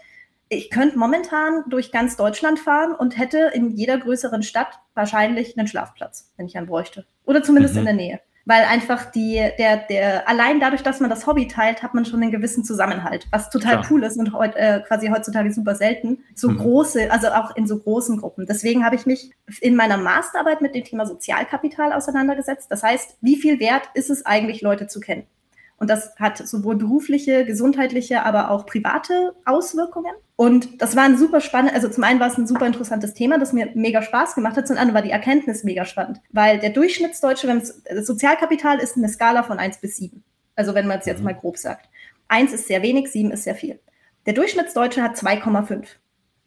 [0.50, 5.68] ich könnte momentan durch ganz Deutschland fahren und hätte in jeder größeren Stadt wahrscheinlich einen
[5.68, 7.06] Schlafplatz, wenn ich einen bräuchte.
[7.26, 7.80] Oder zumindest mhm.
[7.82, 11.84] in der Nähe weil einfach die, der, der, allein dadurch, dass man das Hobby teilt,
[11.84, 13.82] hat man schon einen gewissen Zusammenhalt, was total ja.
[13.92, 16.24] cool ist und heut, äh, quasi heutzutage super selten.
[16.34, 16.58] So mhm.
[16.58, 18.48] große, also auch in so großen Gruppen.
[18.48, 19.30] Deswegen habe ich mich
[19.62, 22.72] in meiner Masterarbeit mit dem Thema Sozialkapital auseinandergesetzt.
[22.72, 25.28] Das heißt, wie viel wert ist es eigentlich, Leute zu kennen?
[25.80, 30.12] Und das hat sowohl berufliche, gesundheitliche, aber auch private Auswirkungen.
[30.36, 33.40] Und das war ein super spannend, also zum einen war es ein super interessantes Thema,
[33.40, 36.22] das mir mega Spaß gemacht hat, zum anderen war die Erkenntnis mega spannend.
[36.32, 40.24] Weil der Durchschnittsdeutsche, wenn es, das Sozialkapital ist eine Skala von 1 bis 7.
[40.56, 41.26] Also wenn man es jetzt mhm.
[41.26, 41.90] mal grob sagt.
[42.28, 43.80] 1 ist sehr wenig, 7 ist sehr viel.
[44.26, 45.86] Der Durchschnittsdeutsche hat 2,5.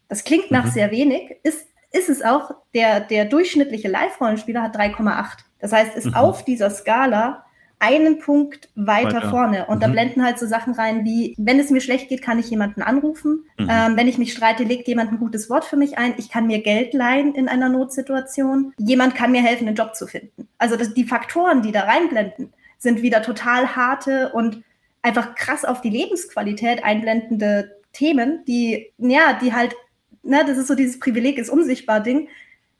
[0.07, 0.71] Das klingt nach mhm.
[0.71, 2.55] sehr wenig, ist, ist es auch.
[2.73, 5.39] Der, der durchschnittliche Live-Rollenspieler hat 3,8.
[5.59, 6.13] Das heißt, ist mhm.
[6.13, 7.42] auf dieser Skala
[7.83, 9.29] einen Punkt weiter, weiter.
[9.29, 9.65] vorne.
[9.65, 9.81] Und mhm.
[9.81, 12.81] da blenden halt so Sachen rein wie, wenn es mir schlecht geht, kann ich jemanden
[12.81, 13.43] anrufen.
[13.57, 13.67] Mhm.
[13.69, 16.13] Ähm, wenn ich mich streite, legt jemand ein gutes Wort für mich ein.
[16.17, 18.73] Ich kann mir Geld leihen in einer Notsituation.
[18.77, 20.47] Jemand kann mir helfen, einen Job zu finden.
[20.57, 24.63] Also das, die Faktoren, die da reinblenden, sind wieder total harte und
[25.01, 29.75] einfach krass auf die Lebensqualität einblendende Themen, die, ja, die halt,
[30.23, 32.29] ne, das ist so dieses Privileg ist unsichtbar Ding,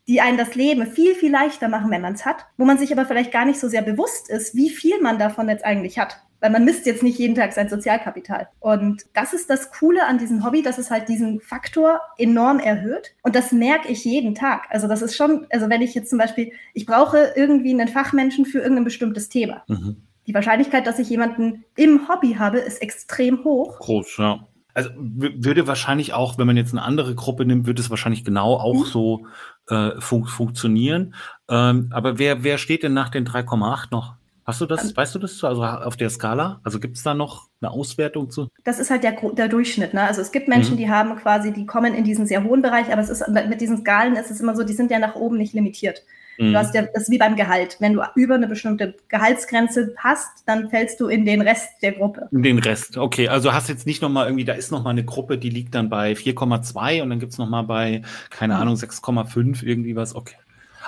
[0.07, 2.91] die einen das Leben viel, viel leichter machen, wenn man es hat, wo man sich
[2.91, 6.17] aber vielleicht gar nicht so sehr bewusst ist, wie viel man davon jetzt eigentlich hat.
[6.41, 8.49] Weil man misst jetzt nicht jeden Tag sein Sozialkapital.
[8.59, 13.15] Und das ist das Coole an diesem Hobby, dass es halt diesen Faktor enorm erhöht.
[13.23, 14.63] Und das merke ich jeden Tag.
[14.69, 18.45] Also das ist schon, also wenn ich jetzt zum Beispiel, ich brauche irgendwie einen Fachmenschen
[18.45, 19.63] für irgendein bestimmtes Thema.
[19.67, 20.03] Mhm.
[20.27, 23.79] Die Wahrscheinlichkeit, dass ich jemanden im Hobby habe, ist extrem hoch.
[23.79, 24.45] Groß, ja.
[24.73, 28.55] Also würde wahrscheinlich auch, wenn man jetzt eine andere Gruppe nimmt, würde es wahrscheinlich genau
[28.55, 28.85] auch mhm.
[28.85, 29.25] so
[29.69, 31.15] äh, fun funktionieren.
[31.49, 34.15] Ähm, aber wer, wer steht denn nach den 3,8 noch?
[34.45, 36.59] Hast du das, ähm, weißt du das also auf der Skala?
[36.63, 38.49] Also gibt es da noch eine Auswertung zu?
[38.65, 39.93] Das ist halt der, der Durchschnitt.
[39.93, 40.01] Ne?
[40.01, 40.77] Also es gibt Menschen, mhm.
[40.77, 43.77] die haben quasi, die kommen in diesen sehr hohen Bereich, aber es ist mit diesen
[43.77, 46.03] Skalen ist es immer so, die sind ja nach oben nicht limitiert.
[46.37, 46.53] Mhm.
[46.53, 47.77] Du hast ja, das ist wie beim Gehalt.
[47.79, 52.27] Wenn du über eine bestimmte Gehaltsgrenze hast, dann fällst du in den Rest der Gruppe.
[52.31, 53.27] In den Rest, okay.
[53.27, 56.13] Also hast jetzt nicht nochmal irgendwie, da ist nochmal eine Gruppe, die liegt dann bei
[56.13, 58.61] 4,2 und dann gibt es nochmal bei, keine mhm.
[58.61, 60.35] Ahnung, 6,5 irgendwie was, okay.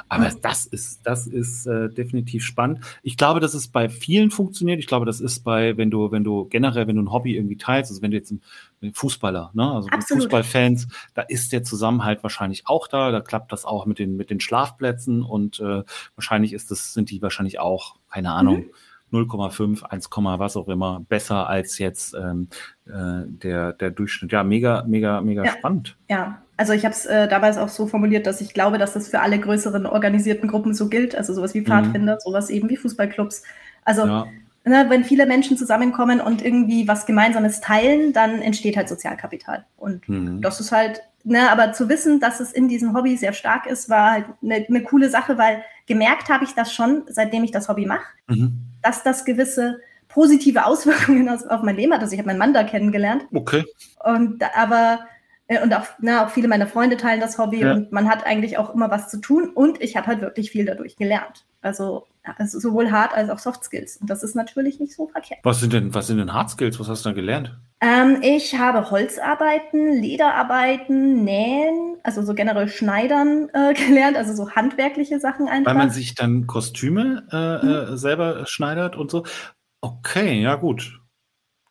[0.07, 2.79] Aber das ist, das ist äh, definitiv spannend.
[3.01, 4.79] Ich glaube, dass es bei vielen funktioniert.
[4.79, 7.57] Ich glaube, das ist bei, wenn du, wenn du generell, wenn du ein Hobby irgendwie
[7.57, 8.41] teilst, also wenn du jetzt ein,
[8.93, 13.09] Fußballer, ne, also Fußballfans, da ist der Zusammenhalt wahrscheinlich auch da.
[13.11, 15.83] Da klappt das auch mit den, mit den Schlafplätzen und äh,
[16.15, 18.57] wahrscheinlich ist das, sind die wahrscheinlich auch, keine Ahnung.
[18.57, 18.69] Mhm
[19.15, 22.47] 0,5, 1, was auch immer besser als jetzt ähm,
[22.86, 24.32] äh, der, der Durchschnitt.
[24.32, 25.51] Ja, mega, mega, mega ja.
[25.51, 25.95] spannend.
[26.10, 29.10] Ja, also ich habe es äh, damals auch so formuliert, dass ich glaube, dass das
[29.10, 31.65] für alle größeren organisierten Gruppen so gilt, also sowas wie mhm.
[31.65, 32.19] Pfadfinder, mhm.
[32.19, 33.43] sowas eben wie Fußballclubs.
[33.84, 34.28] Also ja.
[34.65, 39.65] Ne, wenn viele Menschen zusammenkommen und irgendwie was Gemeinsames teilen, dann entsteht halt Sozialkapital.
[39.78, 40.41] Und mhm.
[40.41, 43.89] das ist halt, ne, aber zu wissen, dass es in diesem Hobby sehr stark ist,
[43.89, 47.69] war halt eine ne coole Sache, weil gemerkt habe ich das schon, seitdem ich das
[47.69, 48.60] Hobby mache, mhm.
[48.82, 52.01] dass das gewisse positive Auswirkungen auf mein Leben hat.
[52.01, 53.25] Also ich habe meinen Mann da kennengelernt.
[53.34, 53.65] Okay.
[54.04, 54.99] Und aber
[55.47, 57.73] äh, und auch, na, auch viele meiner Freunde teilen das Hobby ja.
[57.73, 60.65] und man hat eigentlich auch immer was zu tun und ich habe halt wirklich viel
[60.65, 61.45] dadurch gelernt.
[61.62, 65.39] Also, also sowohl Hard als auch Soft Skills und das ist natürlich nicht so verkehrt.
[65.43, 66.79] Was sind denn, was sind denn Hard Skills?
[66.79, 67.57] Was hast du da gelernt?
[67.81, 75.19] Ähm, ich habe Holzarbeiten, Lederarbeiten, Nähen, also so generell Schneidern äh, gelernt, also so handwerkliche
[75.19, 75.71] Sachen einfach.
[75.71, 77.93] Weil man sich dann Kostüme äh, mhm.
[77.93, 79.25] Äh, selber schneidert und so.
[79.81, 81.01] Okay, ja gut.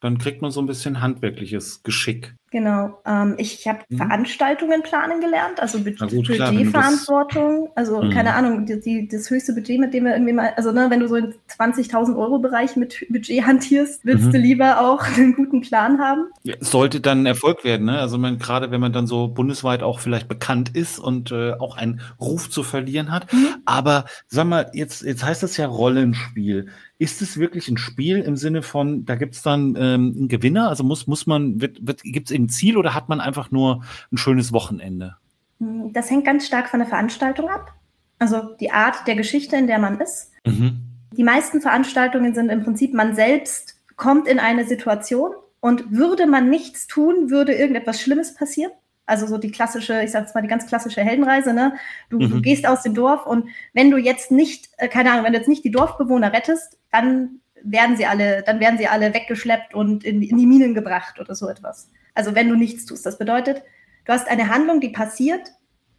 [0.01, 2.35] Dann kriegt man so ein bisschen handwerkliches Geschick.
[2.55, 3.01] Genau.
[3.05, 3.97] Ähm, ich habe mhm.
[3.97, 7.71] Veranstaltungen planen gelernt, also Bud gut, Budgetverantwortung.
[7.75, 8.11] Also mhm.
[8.11, 11.01] keine Ahnung, die, die, das höchste Budget, mit dem wir irgendwie mal, also ne, wenn
[11.01, 14.31] du so im 20.000 Euro Bereich mit Budget hantierst, willst mhm.
[14.31, 16.27] du lieber auch einen guten Plan haben.
[16.45, 17.99] Ja, sollte dann ein Erfolg werden, ne?
[17.99, 21.77] Also man, gerade wenn man dann so bundesweit auch vielleicht bekannt ist und äh, auch
[21.77, 23.33] einen Ruf zu verlieren hat.
[23.33, 23.49] Mhm.
[23.64, 26.69] Aber sag mal, jetzt, jetzt heißt das ja Rollenspiel.
[26.99, 30.69] Ist es wirklich ein Spiel im Sinne von, da gibt es dann ähm, einen Gewinner?
[30.69, 33.85] Also muss, muss man, wird, wird, gibt es ein Ziel oder hat man einfach nur
[34.13, 35.17] ein schönes Wochenende?
[35.59, 37.73] Hm, das hängt ganz stark von der Veranstaltung ab.
[38.19, 40.31] Also die Art der Geschichte, in der man ist.
[40.47, 40.81] Mhm.
[41.17, 46.51] Die meisten Veranstaltungen sind im Prinzip, man selbst kommt in eine Situation und würde man
[46.51, 48.73] nichts tun, würde irgendetwas Schlimmes passieren.
[49.07, 51.75] Also so die klassische, ich sag jetzt mal die ganz klassische Heldenreise, ne?
[52.09, 52.31] Du, mhm.
[52.31, 55.38] du, gehst aus dem Dorf und wenn du jetzt nicht, äh, keine Ahnung, wenn du
[55.38, 60.05] jetzt nicht die Dorfbewohner rettest, dann werden sie alle, dann werden sie alle weggeschleppt und
[60.05, 61.90] in, in die Minen gebracht oder so etwas.
[62.14, 63.05] Also wenn du nichts tust.
[63.05, 63.62] Das bedeutet,
[64.05, 65.51] du hast eine Handlung, die passiert,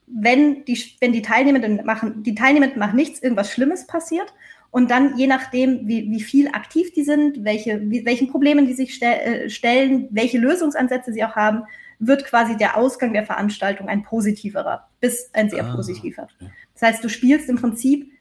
[0.08, 4.34] wenn die, wenn die Teilnehmenden machen, die Teilnehmenden machen nichts, irgendwas Schlimmes passiert.
[4.70, 8.74] Und dann, je nachdem, wie, wie viel aktiv die sind, welche, wie, welchen Problemen die
[8.74, 11.64] sich ste äh, stellen, welche Lösungsansätze sie auch haben,
[12.00, 16.28] wird quasi der Ausgang der Veranstaltung ein positiverer, bis ein sehr ah, positiver.
[16.40, 16.52] Okay.
[16.74, 18.12] Das heißt, du spielst im Prinzip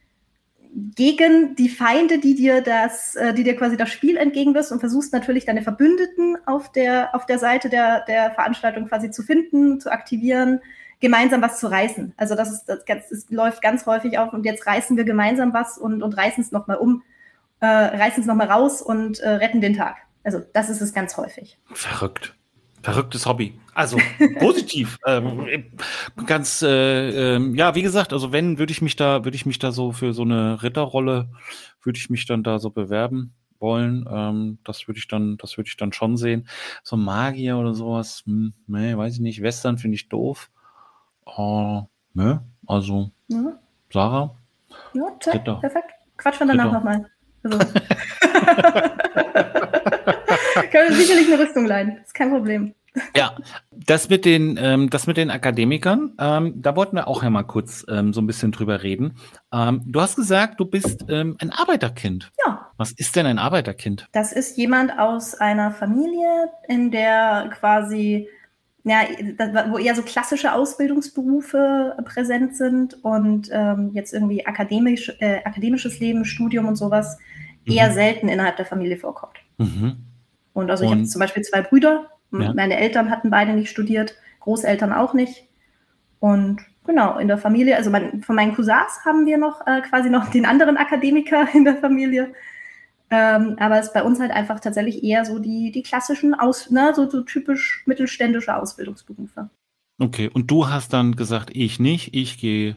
[0.75, 5.13] gegen die Feinde, die dir das, äh, die dir quasi das Spiel entgegenwirst und versuchst
[5.13, 9.93] natürlich deine Verbündeten auf der, auf der Seite der, der Veranstaltung quasi zu finden, zu
[9.93, 10.61] aktivieren,
[11.01, 12.15] gemeinsam was zu reißen.
[12.17, 15.79] Also das ist, das, das läuft ganz häufig auf und jetzt reißen wir gemeinsam was
[15.79, 17.03] und, und reißen es nochmal um,
[17.61, 19.99] äh, reißen es nochmal raus und äh, retten den Tag.
[20.25, 21.59] Also das ist es ganz häufig.
[21.73, 22.35] Verrückt.
[22.85, 23.59] Verrücktes Hobby.
[23.73, 23.97] Also
[24.38, 24.99] positiv.
[25.07, 25.73] ähm,
[26.27, 29.59] ganz, äh, äh, ja, wie gesagt, also wenn, würde ich mich da, würde ich mich
[29.59, 31.31] da so für so eine Ritterrolle,
[31.83, 34.07] würde ich mich dann da so bewerben wollen.
[34.12, 36.47] Ähm, das würde ich dann, das würde ich dann schon sehen.
[36.83, 39.40] So Magier oder sowas, hm, nee, weiß ich nicht.
[39.40, 40.51] Western finde ich doof.
[41.27, 43.59] Uh, ne, also ja.
[43.90, 44.37] Sarah.
[44.92, 45.90] Ja, check, perfekt.
[46.18, 47.11] Quatsch von danach nochmal.
[47.44, 47.59] Also.
[50.71, 51.99] Können wir sicherlich eine Rüstung leihen.
[52.05, 52.75] Ist kein Problem.
[53.17, 53.37] Ja,
[53.73, 57.43] das mit den, ähm, das mit den Akademikern, ähm, da wollten wir auch ja mal
[57.43, 59.17] kurz ähm, so ein bisschen drüber reden.
[59.53, 62.31] Ähm, du hast gesagt, du bist ähm, ein Arbeiterkind.
[62.47, 62.71] Ja.
[62.77, 64.09] Was ist denn ein Arbeiterkind?
[64.12, 68.29] Das ist jemand aus einer Familie, in der quasi,
[68.85, 69.01] ja,
[69.71, 76.25] wo eher so klassische Ausbildungsberufe präsent sind und ähm, jetzt irgendwie akademisch, äh, akademisches Leben,
[76.25, 77.19] Studium und sowas
[77.64, 77.95] eher mhm.
[77.95, 79.38] selten innerhalb der Familie vorkommt.
[79.59, 80.13] Mhm.
[80.55, 82.11] Und also ich habe zum Beispiel zwei Brüder.
[82.33, 82.55] Ja.
[82.55, 85.45] Meine Eltern hatten beide nicht studiert, Großeltern auch nicht.
[86.21, 90.09] Und genau, in der Familie, also mein, von meinen Cousins haben wir noch äh, quasi
[90.09, 92.33] noch den anderen Akademiker in der Familie.
[93.11, 96.71] Ähm, aber es ist bei uns halt einfach tatsächlich eher so die, die klassischen, Aus,
[96.71, 99.51] ne, so, so typisch mittelständische Ausbildungsberufe.
[99.99, 102.77] Okay, und du hast dann gesagt, ich nicht, ich gehe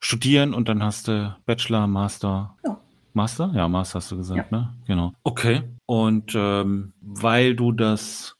[0.00, 2.56] studieren und dann hast du Bachelor, Master.
[2.64, 2.80] Ja.
[3.12, 3.52] Master?
[3.54, 4.58] Ja, Master hast du gesagt, ja.
[4.58, 4.74] ne?
[4.86, 5.12] Genau.
[5.22, 5.62] Okay.
[5.90, 8.36] Und ähm, weil du das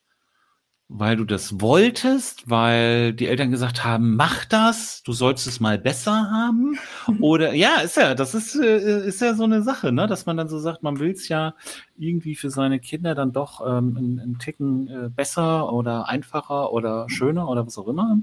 [0.92, 5.78] weil du das wolltest, weil die Eltern gesagt haben, mach das, du sollst es mal
[5.78, 6.78] besser haben?
[7.20, 10.06] Oder ja, ist ja, das ist, äh, ist ja so eine Sache, ne?
[10.06, 11.54] dass man dann so sagt, man will es ja
[11.96, 17.08] irgendwie für seine Kinder dann doch ähm, einen, einen Ticken äh, besser oder einfacher oder
[17.08, 18.18] schöner oder was auch immer.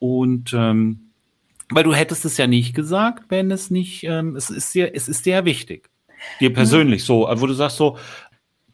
[0.00, 1.10] Und ähm,
[1.70, 5.08] weil du hättest es ja nicht gesagt, wenn es nicht, ähm, es ist dir, es
[5.08, 5.90] ist dir ja wichtig.
[6.40, 7.06] Dir persönlich mhm.
[7.06, 7.98] so, wo du sagst so,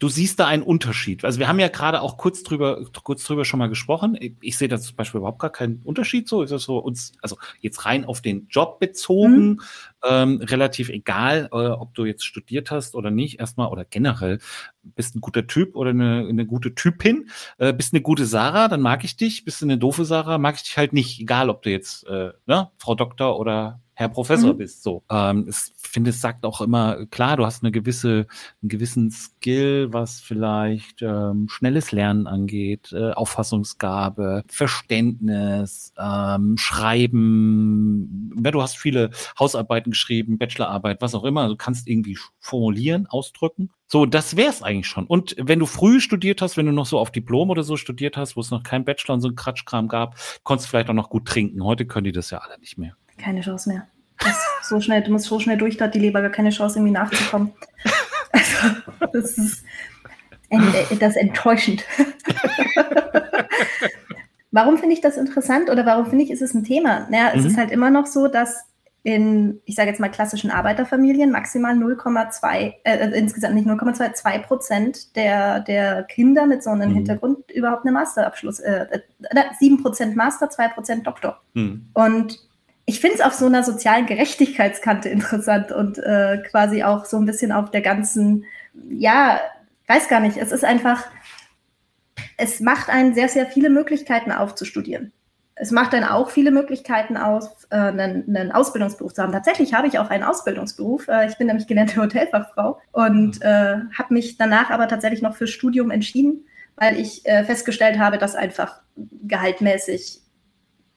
[0.02, 1.24] du siehst da einen Unterschied.
[1.24, 4.18] Also wir haben ja gerade auch kurz drüber, kurz drüber schon mal gesprochen.
[4.40, 6.42] Ich, sehe da zum Beispiel überhaupt gar keinen Unterschied so.
[6.42, 9.60] Ist das so uns, also jetzt rein auf den Job bezogen, mhm.
[10.08, 14.38] Ähm, relativ egal, äh, ob du jetzt studiert hast oder nicht, erstmal oder generell,
[14.82, 18.80] bist ein guter Typ oder eine, eine gute Typin, äh, bist eine gute Sarah, dann
[18.80, 21.62] mag ich dich, bist du eine doofe Sarah, mag ich dich halt nicht, egal ob
[21.62, 24.58] du jetzt äh, ne, Frau Doktor oder Herr Professor mhm.
[24.58, 24.82] bist.
[24.82, 28.26] So, ähm, ich finde, es sagt auch immer klar, du hast eine gewisse,
[28.62, 38.32] einen gewissen Skill, was vielleicht ähm, schnelles Lernen angeht, äh, Auffassungsgabe, Verständnis, ähm, Schreiben.
[38.42, 41.48] Ja, du hast viele Hausarbeiten geschrieben, Bachelorarbeit, was auch immer.
[41.48, 43.70] Du kannst irgendwie formulieren, ausdrücken.
[43.86, 45.06] So, das wär's eigentlich schon.
[45.06, 48.16] Und wenn du früh studiert hast, wenn du noch so auf Diplom oder so studiert
[48.16, 50.94] hast, wo es noch kein Bachelor und so ein Quatschkram gab, konntest du vielleicht auch
[50.94, 51.64] noch gut trinken.
[51.64, 52.96] Heute können die das ja alle nicht mehr.
[53.18, 53.86] Keine Chance mehr.
[54.62, 56.92] so schnell, du musst so schnell durch, da hat die Leber gar keine Chance, irgendwie
[56.92, 57.52] nachzukommen.
[58.34, 58.68] Also,
[59.12, 59.62] das ist,
[60.48, 61.84] äh, das ist enttäuschend.
[64.52, 67.08] warum finde ich das interessant oder warum finde ich, ist es ein Thema?
[67.10, 67.46] Naja, es mhm.
[67.48, 68.66] ist halt immer noch so, dass
[69.04, 74.38] in, ich sage jetzt mal klassischen Arbeiterfamilien maximal 0,2, äh, äh, insgesamt nicht 0,2, 2
[74.38, 76.94] Prozent der, der Kinder mit so einem mhm.
[76.94, 78.86] Hintergrund überhaupt einen Masterabschluss, äh,
[79.20, 81.40] äh, 7 Prozent Master, 2 Prozent Doktor.
[81.54, 81.88] Mhm.
[81.94, 82.38] Und
[82.84, 87.26] ich finde es auf so einer sozialen Gerechtigkeitskante interessant und äh, quasi auch so ein
[87.26, 88.44] bisschen auf der ganzen,
[88.88, 89.40] ja,
[89.88, 91.04] weiß gar nicht, es ist einfach,
[92.36, 95.12] es macht einen sehr, sehr viele Möglichkeiten aufzustudieren.
[95.62, 99.30] Es macht dann auch viele Möglichkeiten aus, äh, einen, einen, Ausbildungsberuf zu haben.
[99.30, 101.06] Tatsächlich habe ich auch einen Ausbildungsberuf.
[101.06, 105.50] Äh, ich bin nämlich gelernte Hotelfachfrau und äh, habe mich danach aber tatsächlich noch fürs
[105.50, 110.18] Studium entschieden, weil ich äh, festgestellt habe, dass einfach gehaltmäßig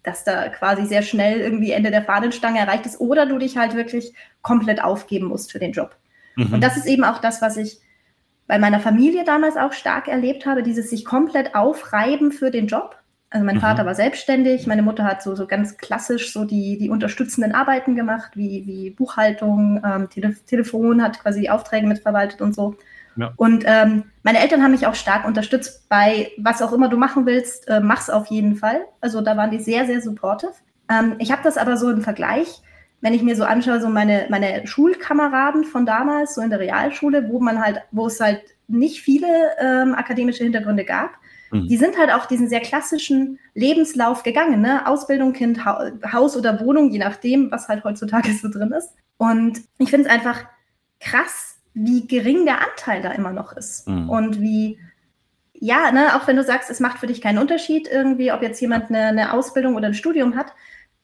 [0.01, 3.75] dass da quasi sehr schnell irgendwie Ende der Fahnenstange erreicht ist oder du dich halt
[3.75, 5.95] wirklich komplett aufgeben musst für den Job.
[6.35, 6.53] Mhm.
[6.53, 7.81] Und das ist eben auch das, was ich
[8.47, 12.97] bei meiner Familie damals auch stark erlebt habe, dieses sich komplett aufreiben für den Job.
[13.35, 13.61] Also mein mhm.
[13.61, 17.93] Vater war selbstständig, meine Mutter hat so, so ganz klassisch so die, die unterstützenden Arbeiten
[17.93, 22.77] gemacht, wie, wie Buchhaltung, ähm, Tele Telefon, hat quasi die Aufträge mitverwaltet und so.
[23.17, 23.33] Ja.
[23.35, 27.25] Und ähm, meine Eltern haben mich auch stark unterstützt bei was auch immer du machen
[27.25, 28.85] willst, äh, mach's auf jeden Fall.
[29.01, 30.53] Also da waren die sehr, sehr supportive.
[30.89, 32.61] Ähm, ich habe das aber so im Vergleich,
[33.01, 37.27] wenn ich mir so anschaue, so meine, meine Schulkameraden von damals, so in der Realschule,
[37.27, 39.27] wo man halt, wo es halt nicht viele
[39.59, 41.11] ähm, akademische Hintergründe gab,
[41.51, 41.67] mhm.
[41.67, 44.87] die sind halt auch diesen sehr klassischen Lebenslauf gegangen, ne?
[44.87, 48.89] Ausbildung, Kind, ha Haus oder Wohnung, je nachdem, was halt heutzutage so drin ist.
[49.17, 50.45] Und ich finde es einfach
[50.99, 53.87] krass, wie gering der Anteil da immer noch ist.
[53.87, 54.09] Mhm.
[54.09, 54.79] Und wie,
[55.53, 58.59] ja, ne, auch wenn du sagst, es macht für dich keinen Unterschied irgendwie, ob jetzt
[58.61, 60.53] jemand eine, eine Ausbildung oder ein Studium hat.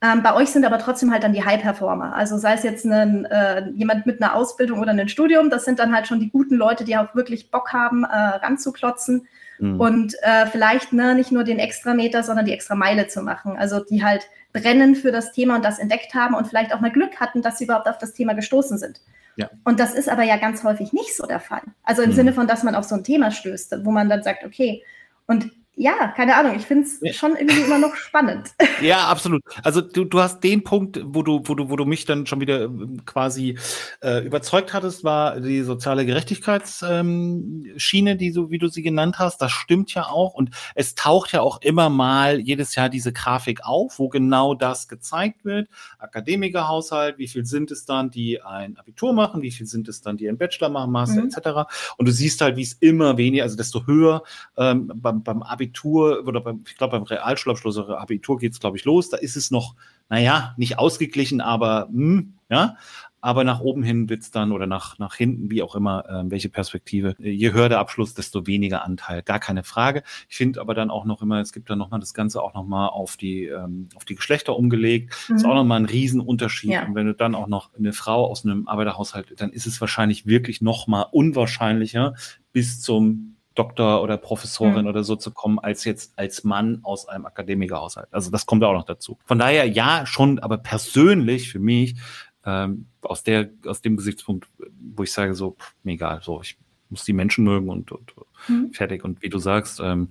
[0.03, 2.15] Ähm, bei euch sind aber trotzdem halt dann die High-Performer.
[2.15, 5.77] Also sei es jetzt ein, äh, jemand mit einer Ausbildung oder einem Studium, das sind
[5.77, 9.27] dann halt schon die guten Leute, die auch wirklich Bock haben, äh, ranzuklotzen
[9.61, 9.79] mhm.
[9.79, 13.55] und äh, vielleicht ne, nicht nur den Extrameter, sondern die extra Meile zu machen.
[13.57, 16.91] Also die halt brennen für das Thema und das entdeckt haben und vielleicht auch mal
[16.91, 19.01] Glück hatten, dass sie überhaupt auf das Thema gestoßen sind.
[19.37, 19.49] Ja.
[19.63, 21.61] Und das ist aber ja ganz häufig nicht so der Fall.
[21.83, 22.15] Also im mhm.
[22.15, 24.83] Sinne von, dass man auf so ein Thema stößt, wo man dann sagt, okay,
[25.27, 25.49] und
[25.81, 28.51] ja, keine Ahnung, ich finde es schon irgendwie immer noch spannend.
[28.81, 29.43] Ja, absolut.
[29.63, 32.41] Also du, du hast den Punkt, wo du, wo du, wo du mich dann schon
[32.41, 33.59] wieder ähm, quasi
[34.01, 39.39] äh, überzeugt hattest, war die soziale Gerechtigkeitsschiene, die so, wie du sie genannt hast.
[39.39, 40.33] Das stimmt ja auch.
[40.33, 44.87] Und es taucht ja auch immer mal jedes Jahr diese Grafik auf, wo genau das
[44.87, 45.69] gezeigt wird.
[45.99, 50.17] Akademikerhaushalt, wie viel sind es dann, die ein Abitur machen, wie viel sind es dann,
[50.17, 51.29] die einen Bachelor machen, Master mhm.
[51.29, 51.69] etc.
[51.97, 54.23] Und du siehst halt, wie es immer weniger, also desto höher
[54.57, 58.59] ähm, beim, beim Abitur Abitur oder beim, ich glaube beim Realschulabschluss oder Abitur geht es,
[58.59, 59.09] glaube ich, los.
[59.09, 59.75] Da ist es noch,
[60.09, 62.75] naja, nicht ausgeglichen, aber hm, ja.
[63.23, 66.49] Aber nach oben hin wird's dann oder nach, nach hinten, wie auch immer, äh, welche
[66.49, 67.15] Perspektive.
[67.19, 69.21] Je höher der Abschluss, desto weniger Anteil.
[69.21, 70.01] Gar keine Frage.
[70.27, 72.89] Ich finde aber dann auch noch immer, es gibt dann nochmal das Ganze auch nochmal
[72.89, 75.13] auf die, ähm, auf die Geschlechter umgelegt.
[75.29, 75.35] Mhm.
[75.35, 76.71] Ist auch nochmal ein Riesenunterschied.
[76.71, 76.87] Ja.
[76.87, 80.25] Und wenn du dann auch noch eine Frau aus einem Arbeiterhaushalt, dann ist es wahrscheinlich
[80.25, 82.15] wirklich nochmal unwahrscheinlicher
[82.53, 84.87] bis zum Doktor oder Professorin mhm.
[84.87, 88.07] oder so zu kommen, als jetzt als Mann aus einem Akademikerhaushalt.
[88.11, 89.19] Also das kommt auch noch dazu.
[89.25, 91.95] Von daher ja schon, aber persönlich für mich
[92.43, 94.47] ähm, aus der aus dem Gesichtspunkt,
[94.95, 96.57] wo ich sage so, pff, mir egal, so ich
[96.89, 98.13] muss die Menschen mögen und, und
[98.47, 98.73] mhm.
[98.73, 99.03] fertig.
[99.03, 100.09] Und wie du sagst, ähm,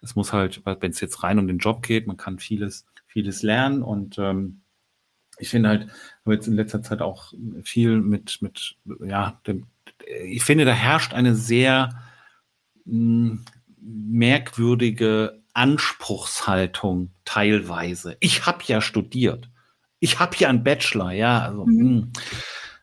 [0.00, 3.42] es muss halt, wenn es jetzt rein um den Job geht, man kann vieles, vieles
[3.42, 4.60] lernen und ähm,
[5.38, 5.88] ich finde halt,
[6.24, 7.32] habe jetzt in letzter Zeit auch
[7.64, 9.66] viel mit, mit, ja, dem,
[10.24, 11.90] ich finde, da herrscht eine sehr
[12.84, 18.16] merkwürdige Anspruchshaltung teilweise.
[18.20, 19.48] Ich habe ja studiert.
[20.00, 21.40] Ich habe ja einen Bachelor, ja.
[21.40, 21.80] Also, mhm.
[21.80, 22.12] Hm.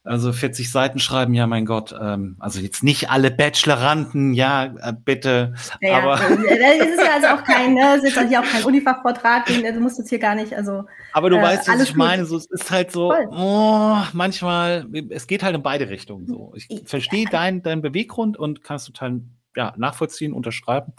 [0.05, 1.93] Also 40 Seiten schreiben, ja, mein Gott.
[1.99, 5.53] Ähm, also jetzt nicht alle Bacheloranden, ja, äh, bitte.
[5.81, 6.19] Ja, aber äh,
[6.79, 9.79] das ist ja also auch kein, ne, das ist ja hier auch kein Unifachvortrag, du
[9.79, 10.85] musst jetzt hier gar nicht, also.
[11.11, 12.25] Aber du äh, weißt, was ich meine.
[12.25, 16.25] So, es ist halt so, oh, manchmal, es geht halt in beide Richtungen.
[16.25, 19.19] So, ich, ich verstehe deinen dein Beweggrund und kann es total
[19.55, 20.93] ja, nachvollziehen, unterschreiben.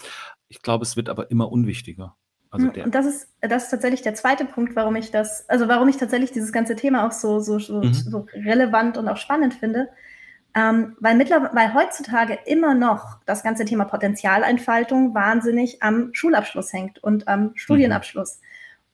[0.48, 2.16] Ich glaube, es wird aber immer unwichtiger.
[2.50, 2.84] Also hm, der.
[2.84, 5.96] Und das ist, das ist tatsächlich der zweite Punkt, warum ich das, also warum ich
[5.96, 7.94] tatsächlich dieses ganze Thema auch so, so, so, mhm.
[7.94, 9.88] so relevant und auch spannend finde.
[10.52, 17.02] Ähm, weil mittlerweile, weil heutzutage immer noch das ganze Thema Potenzialentfaltung wahnsinnig am Schulabschluss hängt
[17.04, 18.40] und am Studienabschluss.
[18.40, 18.46] Mhm.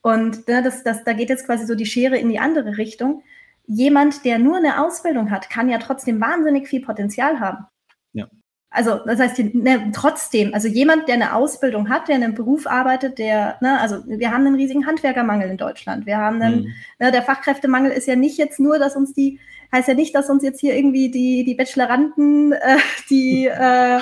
[0.02, 3.22] Und ne, das, das, da geht jetzt quasi so die Schere in die andere Richtung.
[3.66, 7.66] Jemand, der nur eine Ausbildung hat, kann ja trotzdem wahnsinnig viel Potenzial haben.
[8.12, 8.28] Ja.
[8.76, 12.66] Also das heißt ne, trotzdem, also jemand, der eine Ausbildung hat, der in einem Beruf
[12.66, 16.04] arbeitet, der, ne, also wir haben einen riesigen Handwerkermangel in Deutschland.
[16.04, 16.74] Wir haben einen, mhm.
[16.98, 19.40] ne, der Fachkräftemangel ist ja nicht jetzt nur, dass uns die,
[19.72, 22.76] heißt ja nicht, dass uns jetzt hier irgendwie die, die Bacheloranden, äh,
[23.08, 23.98] die, äh,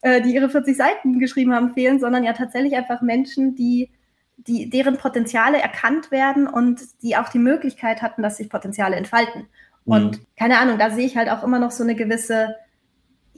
[0.00, 3.90] äh, die ihre 40 Seiten geschrieben haben, fehlen, sondern ja tatsächlich einfach Menschen, die,
[4.38, 9.48] die, deren Potenziale erkannt werden und die auch die Möglichkeit hatten, dass sich Potenziale entfalten.
[9.84, 9.92] Mhm.
[9.92, 12.56] Und keine Ahnung, da sehe ich halt auch immer noch so eine gewisse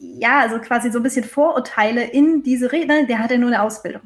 [0.00, 3.62] ja, also quasi so ein bisschen Vorurteile in diese Redner, der hat ja nur eine
[3.62, 4.02] Ausbildung.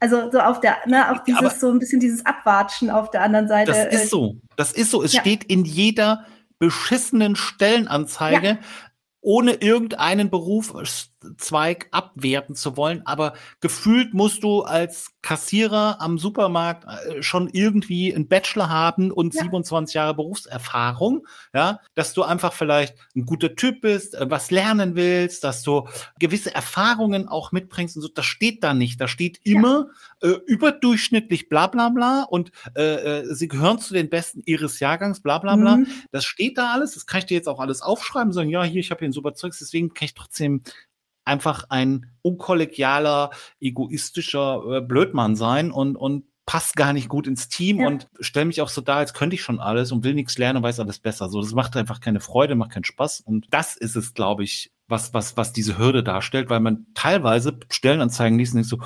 [0.00, 3.22] Also so auf der, ne, auch dieses, ja, so ein bisschen dieses Abwatschen auf der
[3.22, 3.72] anderen Seite.
[3.72, 4.36] Das ist so.
[4.56, 5.02] Das ist so.
[5.02, 5.20] Es ja.
[5.20, 6.24] steht in jeder
[6.58, 8.58] beschissenen Stellenanzeige, ja.
[9.20, 10.30] ohne irgendeinen
[11.20, 13.02] Berufszweig abwerten zu wollen.
[13.06, 19.34] Aber gefühlt musst du als Kassierer am Supermarkt äh, schon irgendwie einen Bachelor haben und
[19.34, 19.42] ja.
[19.42, 24.94] 27 Jahre Berufserfahrung, ja, dass du einfach vielleicht ein guter Typ bist, äh, was lernen
[24.94, 25.86] willst, dass du
[26.18, 29.00] gewisse Erfahrungen auch mitbringst und so, das steht da nicht.
[29.00, 29.88] Da steht immer
[30.22, 30.30] ja.
[30.30, 35.20] äh, überdurchschnittlich bla bla bla und äh, äh, sie gehören zu den Besten ihres Jahrgangs,
[35.20, 35.78] bla bla bla.
[35.78, 35.86] Mhm.
[36.12, 38.80] Das steht da alles, das kann ich dir jetzt auch alles aufschreiben, sagen, ja, hier,
[38.80, 40.62] ich habe hier ein super Zeugs, deswegen kann ich trotzdem
[41.30, 47.80] einfach ein unkollegialer, egoistischer äh, Blödmann sein und, und passt gar nicht gut ins Team
[47.80, 47.86] ja.
[47.86, 50.58] und stelle mich auch so da, als könnte ich schon alles und will nichts lernen
[50.58, 51.28] und weiß alles besser.
[51.28, 53.20] So, das macht einfach keine Freude, macht keinen Spaß.
[53.20, 57.56] Und das ist es, glaube ich, was, was, was diese Hürde darstellt, weil man teilweise
[57.70, 58.80] Stellenanzeigen liest und denkt so,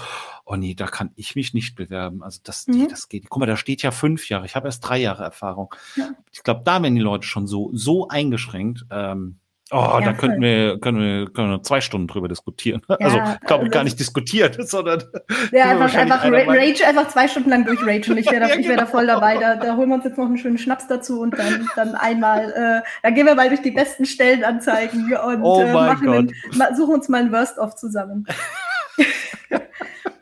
[0.45, 2.23] oh nee, da kann ich mich nicht bewerben.
[2.23, 2.89] Also das, mhm.
[2.91, 3.31] das geht.
[3.31, 4.45] Guck mal, da steht ja fünf Jahre.
[4.45, 5.75] Ich habe erst drei Jahre Erfahrung.
[5.97, 6.11] Ja.
[6.33, 8.85] Ich glaube, da werden die Leute schon so, so eingeschränkt.
[8.91, 9.39] Ähm,
[9.77, 12.81] Oh, ja, da könnten wir, können wir, können wir zwei Stunden drüber diskutieren.
[13.01, 15.03] Ja, also, glaube ich, gar nicht diskutiert, sondern.
[15.51, 18.13] Ja, einfach, einfach Rage, einfach zwei Stunden lang durch Rage.
[18.13, 18.69] Und ich wäre da, ja, genau.
[18.69, 19.37] wär da voll dabei.
[19.37, 22.53] Da, da holen wir uns jetzt noch einen schönen Schnaps dazu und dann, dann einmal,
[22.53, 26.33] äh, dann gehen wir mal durch die besten Stellenanzeigen und oh äh, machen einen,
[26.77, 28.27] suchen uns mal ein Worst-of zusammen.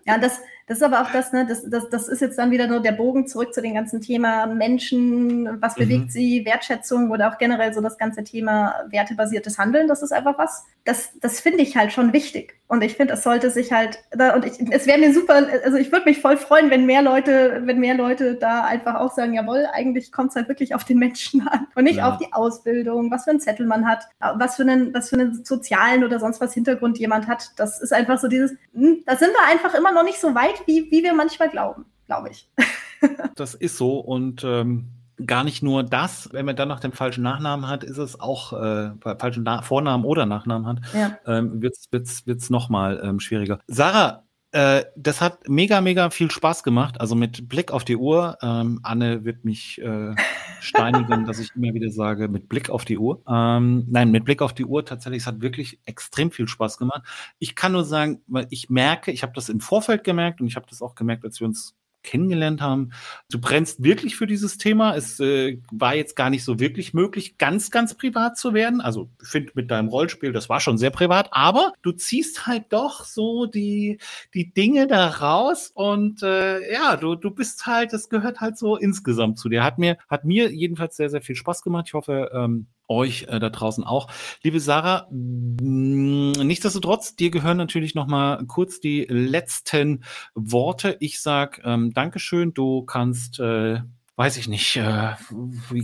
[0.06, 2.66] ja, das, das ist aber auch das, ne, das, das, das ist jetzt dann wieder
[2.66, 6.10] nur der Bogen zurück zu dem ganzen Thema Menschen, was bewegt mhm.
[6.10, 9.88] sie, Wertschätzung oder auch generell so das ganze Thema wertebasiertes Handeln.
[9.88, 12.54] Das ist einfach was, das, das finde ich halt schon wichtig.
[12.72, 13.98] Und ich finde, es sollte sich halt,
[14.34, 17.60] und ich, es wäre mir super, also ich würde mich voll freuen, wenn mehr Leute,
[17.66, 20.98] wenn mehr Leute da einfach auch sagen, jawohl, eigentlich kommt es halt wirklich auf den
[20.98, 22.10] Menschen an und nicht ja.
[22.10, 24.04] auf die Ausbildung, was für einen Zettel man hat,
[24.38, 27.50] was für einen, was für einen sozialen oder sonst was Hintergrund jemand hat.
[27.56, 30.62] Das ist einfach so dieses, hm, da sind wir einfach immer noch nicht so weit,
[30.64, 32.48] wie, wie wir manchmal glauben, glaube ich.
[33.36, 34.86] das ist so und ähm
[35.26, 38.52] gar nicht nur das, wenn man dann noch den falschen Nachnamen hat, ist es auch
[38.52, 41.18] äh, falschen Na Vornamen oder Nachnamen hat, ja.
[41.26, 43.58] ähm, wird es wird's, wird's nochmal ähm, schwieriger.
[43.66, 47.00] Sarah, äh, das hat mega, mega viel Spaß gemacht.
[47.00, 48.36] Also mit Blick auf die Uhr.
[48.42, 50.14] Ähm, Anne wird mich äh,
[50.60, 53.22] steinigen, dass ich immer wieder sage, mit Blick auf die Uhr.
[53.26, 57.02] Ähm, nein, mit Blick auf die Uhr tatsächlich, es hat wirklich extrem viel Spaß gemacht.
[57.38, 60.56] Ich kann nur sagen, weil ich merke, ich habe das im Vorfeld gemerkt und ich
[60.56, 62.90] habe das auch gemerkt, als wir uns kennengelernt haben.
[63.30, 64.96] Du brennst wirklich für dieses Thema.
[64.96, 68.80] Es äh, war jetzt gar nicht so wirklich möglich, ganz, ganz privat zu werden.
[68.80, 72.64] Also ich finde mit deinem Rollspiel, das war schon sehr privat, aber du ziehst halt
[72.70, 73.98] doch so die,
[74.34, 78.76] die Dinge da raus und äh, ja, du, du bist halt, das gehört halt so
[78.76, 79.64] insgesamt zu dir.
[79.64, 81.86] Hat mir, hat mir jedenfalls sehr, sehr viel Spaß gemacht.
[81.88, 84.10] Ich hoffe, ähm, euch äh, da draußen auch.
[84.42, 90.04] Liebe Sarah, nichtsdestotrotz, dir gehören natürlich noch mal kurz die letzten
[90.34, 90.96] Worte.
[91.00, 92.54] Ich sag ähm, Dankeschön.
[92.54, 93.80] Du kannst, äh,
[94.16, 95.12] weiß ich nicht, äh,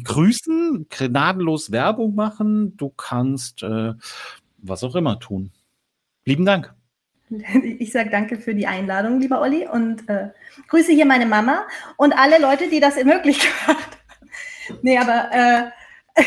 [0.05, 2.76] grüßen, gnadenlos Werbung machen.
[2.76, 3.94] Du kannst äh,
[4.59, 5.53] was auch immer tun.
[6.24, 6.74] Lieben Dank.
[7.78, 10.30] Ich sage danke für die Einladung, lieber Olli, und äh,
[10.68, 11.66] grüße hier meine Mama
[11.99, 13.76] und alle Leute, die das ermöglicht haben.
[14.80, 15.70] nee, aber,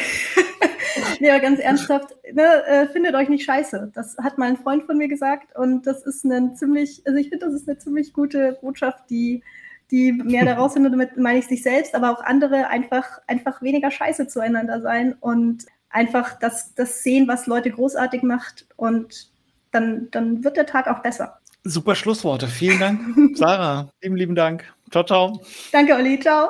[1.30, 3.92] aber ganz ernsthaft, ne, äh, findet euch nicht scheiße.
[3.94, 7.30] Das hat mal ein Freund von mir gesagt und das ist eine ziemlich, also ich
[7.30, 9.44] finde, das ist eine ziemlich gute Botschaft, die,
[9.92, 13.62] die mehr daraus sind, und damit meine ich sich selbst, aber auch andere einfach, einfach
[13.62, 19.30] weniger scheiße zueinander sein und einfach das, das sehen, was Leute großartig macht und
[19.72, 21.38] dann, dann wird der Tag auch besser.
[21.64, 22.48] Super Schlussworte.
[22.48, 23.02] Vielen Dank,
[23.38, 23.90] Sarah.
[24.02, 24.66] lieben, lieben Dank.
[24.90, 25.42] Ciao, ciao.
[25.72, 26.20] Danke, Olli.
[26.20, 26.50] Ciao.